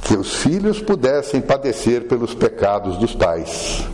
que 0.02 0.16
os 0.16 0.34
filhos 0.36 0.80
pudessem 0.80 1.40
padecer 1.40 2.06
pelos 2.06 2.34
pecados 2.34 2.96
dos 2.98 3.14
pais. 3.14 3.86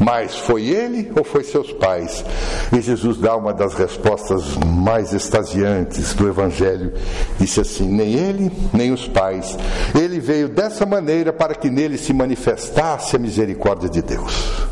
Mas 0.00 0.34
foi 0.34 0.64
ele 0.64 1.12
ou 1.14 1.22
foi 1.22 1.44
seus 1.44 1.70
pais? 1.72 2.24
E 2.72 2.80
Jesus 2.80 3.18
dá 3.18 3.36
uma 3.36 3.52
das 3.52 3.74
respostas 3.74 4.56
mais 4.56 5.12
extasiantes 5.12 6.14
do 6.14 6.26
Evangelho. 6.26 6.94
Disse 7.38 7.60
assim: 7.60 7.86
nem 7.86 8.14
ele, 8.14 8.50
nem 8.72 8.92
os 8.92 9.06
pais. 9.06 9.58
Ele 9.94 10.18
veio 10.18 10.48
dessa 10.48 10.86
maneira 10.86 11.34
para 11.34 11.54
que 11.54 11.68
nele 11.68 11.98
se 11.98 12.14
manifestasse 12.14 13.14
a 13.14 13.18
misericórdia 13.18 13.90
de 13.90 14.00
Deus. 14.00 14.70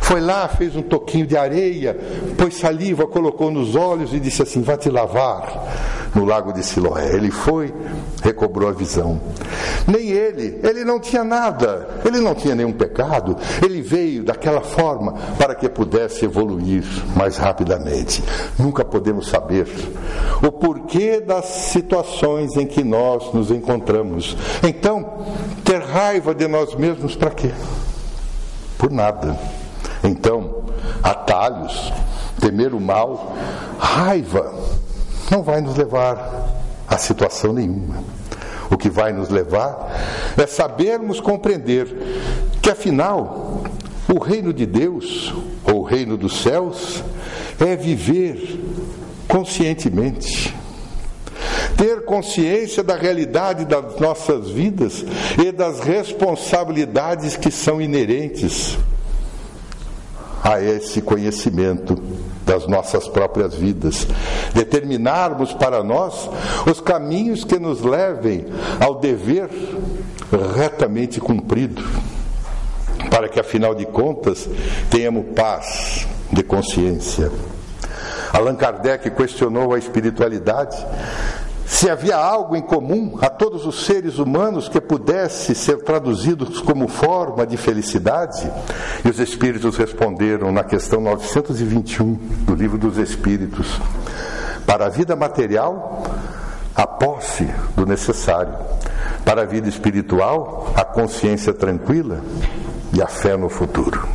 Foi 0.00 0.20
lá, 0.20 0.48
fez 0.48 0.74
um 0.74 0.82
toquinho 0.82 1.26
de 1.26 1.36
areia, 1.36 1.96
pôs 2.36 2.56
saliva, 2.56 3.06
colocou 3.06 3.50
nos 3.50 3.74
olhos 3.74 4.12
e 4.12 4.20
disse 4.20 4.42
assim: 4.42 4.62
Vá 4.62 4.76
te 4.76 4.90
lavar 4.90 5.66
no 6.14 6.24
lago 6.24 6.52
de 6.52 6.62
Siloé. 6.62 7.14
Ele 7.14 7.30
foi, 7.30 7.72
recobrou 8.22 8.68
a 8.68 8.72
visão. 8.72 9.20
Nem 9.86 10.10
ele, 10.10 10.60
ele 10.62 10.84
não 10.84 10.98
tinha 11.00 11.24
nada, 11.24 12.00
ele 12.04 12.20
não 12.20 12.34
tinha 12.34 12.54
nenhum 12.54 12.72
pecado, 12.72 13.36
ele 13.62 13.80
veio 13.80 14.22
daquela 14.22 14.60
forma 14.60 15.14
para 15.38 15.54
que 15.54 15.68
pudesse 15.68 16.24
evoluir 16.24 16.84
mais 17.16 17.36
rapidamente. 17.36 18.22
Nunca 18.58 18.84
podemos 18.84 19.28
saber 19.28 19.66
o 20.42 20.52
porquê 20.52 21.20
das 21.20 21.46
situações 21.46 22.56
em 22.56 22.66
que 22.66 22.84
nós 22.84 23.32
nos 23.32 23.50
encontramos. 23.50 24.36
Então, 24.62 25.24
ter 25.64 25.80
raiva 25.80 26.34
de 26.34 26.46
nós 26.46 26.74
mesmos 26.74 27.14
para 27.14 27.30
quê? 27.30 27.50
Por 28.76 28.90
nada. 28.90 29.57
Então, 30.08 30.64
atalhos, 31.02 31.92
temer 32.40 32.72
o 32.72 32.80
mal, 32.80 33.36
raiva, 33.78 34.54
não 35.30 35.42
vai 35.42 35.60
nos 35.60 35.76
levar 35.76 36.48
a 36.88 36.96
situação 36.96 37.52
nenhuma. 37.52 38.02
O 38.70 38.78
que 38.78 38.88
vai 38.88 39.12
nos 39.12 39.28
levar 39.28 40.34
é 40.36 40.46
sabermos 40.46 41.20
compreender 41.20 41.86
que, 42.62 42.70
afinal, 42.70 43.64
o 44.12 44.18
reino 44.18 44.52
de 44.52 44.64
Deus, 44.64 45.34
ou 45.64 45.80
o 45.80 45.84
reino 45.84 46.16
dos 46.16 46.40
céus, 46.40 47.04
é 47.60 47.76
viver 47.76 48.58
conscientemente. 49.26 50.54
Ter 51.76 52.06
consciência 52.06 52.82
da 52.82 52.96
realidade 52.96 53.66
das 53.66 53.98
nossas 54.00 54.48
vidas 54.48 55.04
e 55.38 55.52
das 55.52 55.80
responsabilidades 55.80 57.36
que 57.36 57.50
são 57.50 57.80
inerentes 57.80 58.78
a 60.42 60.60
esse 60.60 61.02
conhecimento 61.02 61.96
das 62.44 62.66
nossas 62.66 63.06
próprias 63.06 63.54
vidas, 63.54 64.06
determinarmos 64.54 65.52
para 65.52 65.82
nós 65.82 66.30
os 66.66 66.80
caminhos 66.80 67.44
que 67.44 67.58
nos 67.58 67.82
levem 67.82 68.46
ao 68.80 68.94
dever 68.96 69.50
retamente 70.56 71.20
cumprido, 71.20 71.82
para 73.10 73.28
que, 73.28 73.38
afinal 73.38 73.74
de 73.74 73.84
contas, 73.86 74.48
tenhamos 74.90 75.26
paz 75.34 76.06
de 76.32 76.42
consciência. 76.42 77.30
Allan 78.32 78.54
Kardec 78.54 79.10
questionou 79.10 79.72
a 79.72 79.78
espiritualidade 79.78 80.76
se 81.68 81.90
havia 81.90 82.16
algo 82.16 82.56
em 82.56 82.62
comum 82.62 83.18
a 83.20 83.28
todos 83.28 83.66
os 83.66 83.84
seres 83.84 84.18
humanos 84.18 84.70
que 84.70 84.80
pudesse 84.80 85.54
ser 85.54 85.84
traduzido 85.84 86.46
como 86.62 86.88
forma 86.88 87.46
de 87.46 87.58
felicidade? 87.58 88.50
E 89.04 89.08
os 89.08 89.18
espíritos 89.18 89.76
responderam 89.76 90.50
na 90.50 90.64
questão 90.64 90.98
921 91.02 92.14
do 92.46 92.54
Livro 92.54 92.78
dos 92.78 92.96
Espíritos: 92.96 93.78
para 94.64 94.86
a 94.86 94.88
vida 94.88 95.14
material, 95.14 96.04
a 96.74 96.86
posse 96.86 97.44
do 97.76 97.84
necessário, 97.84 98.54
para 99.22 99.42
a 99.42 99.44
vida 99.44 99.68
espiritual, 99.68 100.72
a 100.74 100.84
consciência 100.84 101.52
tranquila 101.52 102.22
e 102.94 103.02
a 103.02 103.06
fé 103.06 103.36
no 103.36 103.50
futuro. 103.50 104.08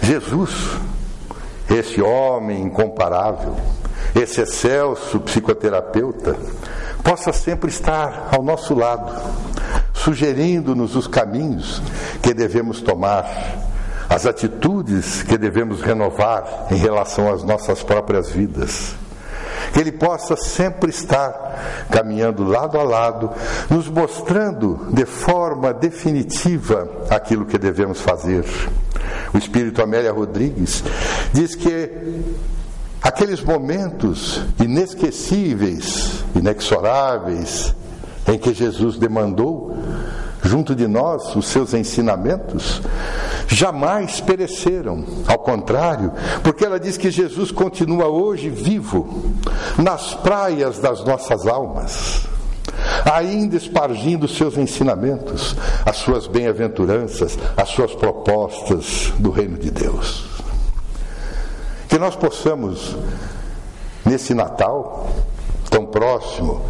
Jesus, 0.00 0.78
esse 1.68 2.00
homem 2.00 2.62
incomparável, 2.62 3.56
esse 4.20 4.40
excelso 4.40 5.20
psicoterapeuta, 5.20 6.36
possa 7.02 7.32
sempre 7.32 7.70
estar 7.70 8.30
ao 8.32 8.42
nosso 8.42 8.74
lado, 8.74 9.12
sugerindo-nos 9.92 10.96
os 10.96 11.06
caminhos 11.06 11.82
que 12.22 12.34
devemos 12.34 12.80
tomar, 12.80 13.26
as 14.08 14.26
atitudes 14.26 15.22
que 15.22 15.36
devemos 15.36 15.80
renovar 15.80 16.66
em 16.70 16.76
relação 16.76 17.32
às 17.32 17.44
nossas 17.44 17.82
próprias 17.82 18.30
vidas. 18.30 18.94
Que 19.72 19.80
Ele 19.80 19.92
possa 19.92 20.36
sempre 20.36 20.90
estar 20.90 21.86
caminhando 21.90 22.44
lado 22.44 22.78
a 22.78 22.82
lado, 22.82 23.30
nos 23.68 23.88
mostrando 23.88 24.86
de 24.92 25.04
forma 25.04 25.74
definitiva 25.74 26.88
aquilo 27.10 27.44
que 27.44 27.58
devemos 27.58 28.00
fazer. 28.00 28.44
O 29.34 29.38
Espírito 29.38 29.82
Amélia 29.82 30.12
Rodrigues 30.12 30.82
diz 31.32 31.54
que 31.54 31.90
Aqueles 33.02 33.42
momentos 33.42 34.40
inesquecíveis, 34.60 36.24
inexoráveis, 36.34 37.74
em 38.26 38.38
que 38.38 38.52
Jesus 38.52 38.98
demandou 38.98 39.76
junto 40.42 40.74
de 40.74 40.86
nós 40.86 41.34
os 41.34 41.46
seus 41.46 41.74
ensinamentos, 41.74 42.80
jamais 43.48 44.20
pereceram. 44.20 45.04
Ao 45.26 45.38
contrário, 45.38 46.12
porque 46.42 46.64
ela 46.64 46.78
diz 46.78 46.96
que 46.96 47.10
Jesus 47.10 47.50
continua 47.50 48.06
hoje 48.06 48.48
vivo 48.48 49.34
nas 49.78 50.14
praias 50.14 50.78
das 50.78 51.04
nossas 51.04 51.46
almas, 51.46 52.26
ainda 53.04 53.56
espargindo 53.56 54.28
seus 54.28 54.56
ensinamentos, 54.56 55.56
as 55.84 55.96
suas 55.96 56.26
bem-aventuranças, 56.26 57.38
as 57.56 57.68
suas 57.70 57.94
propostas 57.94 59.12
do 59.18 59.30
reino 59.30 59.58
de 59.58 59.70
Deus. 59.70 60.35
Que 61.88 61.98
nós 61.98 62.16
possamos, 62.16 62.96
nesse 64.04 64.34
Natal 64.34 65.08
tão 65.70 65.86
próximo, 65.86 66.64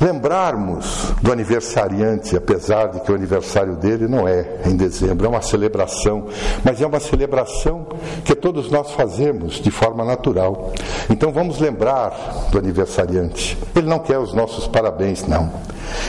lembrarmos 0.00 1.12
do 1.22 1.32
aniversariante, 1.32 2.36
apesar 2.36 2.88
de 2.88 3.00
que 3.00 3.12
o 3.12 3.14
aniversário 3.14 3.76
dele 3.76 4.08
não 4.08 4.26
é 4.26 4.60
em 4.66 4.76
dezembro, 4.76 5.26
é 5.26 5.28
uma 5.28 5.42
celebração, 5.42 6.26
mas 6.64 6.80
é 6.80 6.86
uma 6.86 7.00
celebração 7.00 7.86
que 8.24 8.34
todos 8.34 8.70
nós 8.70 8.90
fazemos 8.92 9.54
de 9.54 9.70
forma 9.70 10.04
natural. 10.04 10.72
Então 11.08 11.32
vamos 11.32 11.58
lembrar 11.60 12.48
do 12.50 12.58
aniversariante. 12.58 13.56
Ele 13.74 13.86
não 13.86 13.98
quer 13.98 14.18
os 14.18 14.32
nossos 14.34 14.66
parabéns, 14.66 15.26
não. 15.26 15.50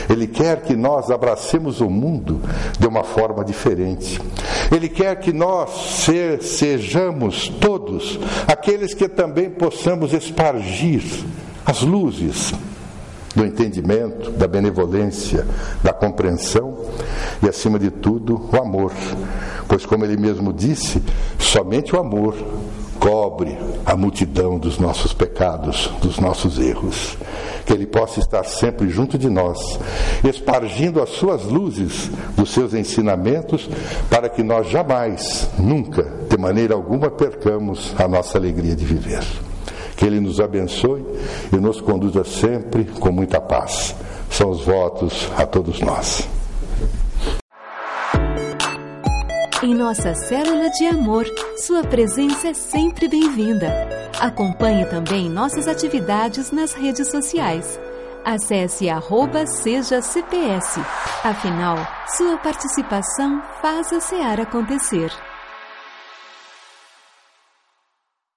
Ele 0.08 0.26
quer 0.26 0.62
que 0.62 0.74
nós 0.74 1.10
abracemos 1.10 1.80
o 1.80 1.88
mundo 1.88 2.40
de 2.78 2.86
uma 2.86 3.04
forma 3.04 3.44
diferente. 3.44 4.20
Ele 4.74 4.88
quer 4.88 5.16
que 5.16 5.32
nós 5.32 5.70
sejamos 6.42 7.48
todos 7.48 8.18
aqueles 8.48 8.94
que 8.94 9.08
também 9.08 9.48
possamos 9.48 10.12
espargir 10.12 11.02
as 11.64 11.82
luzes 11.82 12.52
do 13.36 13.44
entendimento, 13.44 14.30
da 14.32 14.48
benevolência, 14.48 15.46
da 15.84 15.92
compreensão 15.92 16.78
e, 17.42 17.48
acima 17.48 17.78
de 17.78 17.90
tudo, 17.90 18.48
o 18.50 18.56
amor. 18.56 18.92
Pois, 19.68 19.84
como 19.84 20.04
ele 20.04 20.16
mesmo 20.16 20.52
disse, 20.52 21.02
somente 21.38 21.94
o 21.94 22.00
amor 22.00 22.34
cobre 22.98 23.56
a 23.84 23.94
multidão 23.94 24.58
dos 24.58 24.78
nossos 24.78 25.12
pecados, 25.12 25.90
dos 26.00 26.18
nossos 26.18 26.58
erros. 26.58 27.16
Que 27.64 27.72
Ele 27.72 27.86
possa 27.86 28.20
estar 28.20 28.44
sempre 28.44 28.88
junto 28.88 29.18
de 29.18 29.28
nós, 29.28 29.78
espargindo 30.28 31.02
as 31.02 31.10
suas 31.10 31.44
luzes 31.44 32.10
dos 32.36 32.50
seus 32.50 32.74
ensinamentos, 32.74 33.68
para 34.08 34.28
que 34.28 34.42
nós 34.42 34.68
jamais, 34.68 35.48
nunca, 35.58 36.02
de 36.28 36.36
maneira 36.36 36.74
alguma, 36.74 37.10
percamos 37.10 37.94
a 37.98 38.08
nossa 38.08 38.38
alegria 38.38 38.74
de 38.74 38.84
viver. 38.84 39.45
Que 39.96 40.04
Ele 40.04 40.20
nos 40.20 40.40
abençoe 40.40 41.04
e 41.52 41.56
nos 41.56 41.80
conduza 41.80 42.24
sempre 42.24 42.84
com 42.84 43.10
muita 43.10 43.40
paz. 43.40 43.94
São 44.30 44.50
os 44.50 44.64
votos 44.64 45.30
a 45.36 45.46
todos 45.46 45.80
nós. 45.80 46.28
Em 49.62 49.74
nossa 49.74 50.14
célula 50.14 50.68
de 50.70 50.86
amor, 50.86 51.24
sua 51.56 51.82
presença 51.82 52.48
é 52.48 52.54
sempre 52.54 53.08
bem-vinda. 53.08 53.72
Acompanhe 54.20 54.84
também 54.86 55.30
nossas 55.30 55.66
atividades 55.66 56.52
nas 56.52 56.74
redes 56.74 57.08
sociais. 57.08 57.80
Acesse 58.24 58.88
arroba 58.88 59.46
seja 59.46 60.02
CPS. 60.02 60.78
Afinal, 61.24 61.76
sua 62.16 62.36
participação 62.36 63.42
faz 63.62 63.92
a 63.92 64.00
SEAR 64.00 64.40
acontecer. 64.40 65.10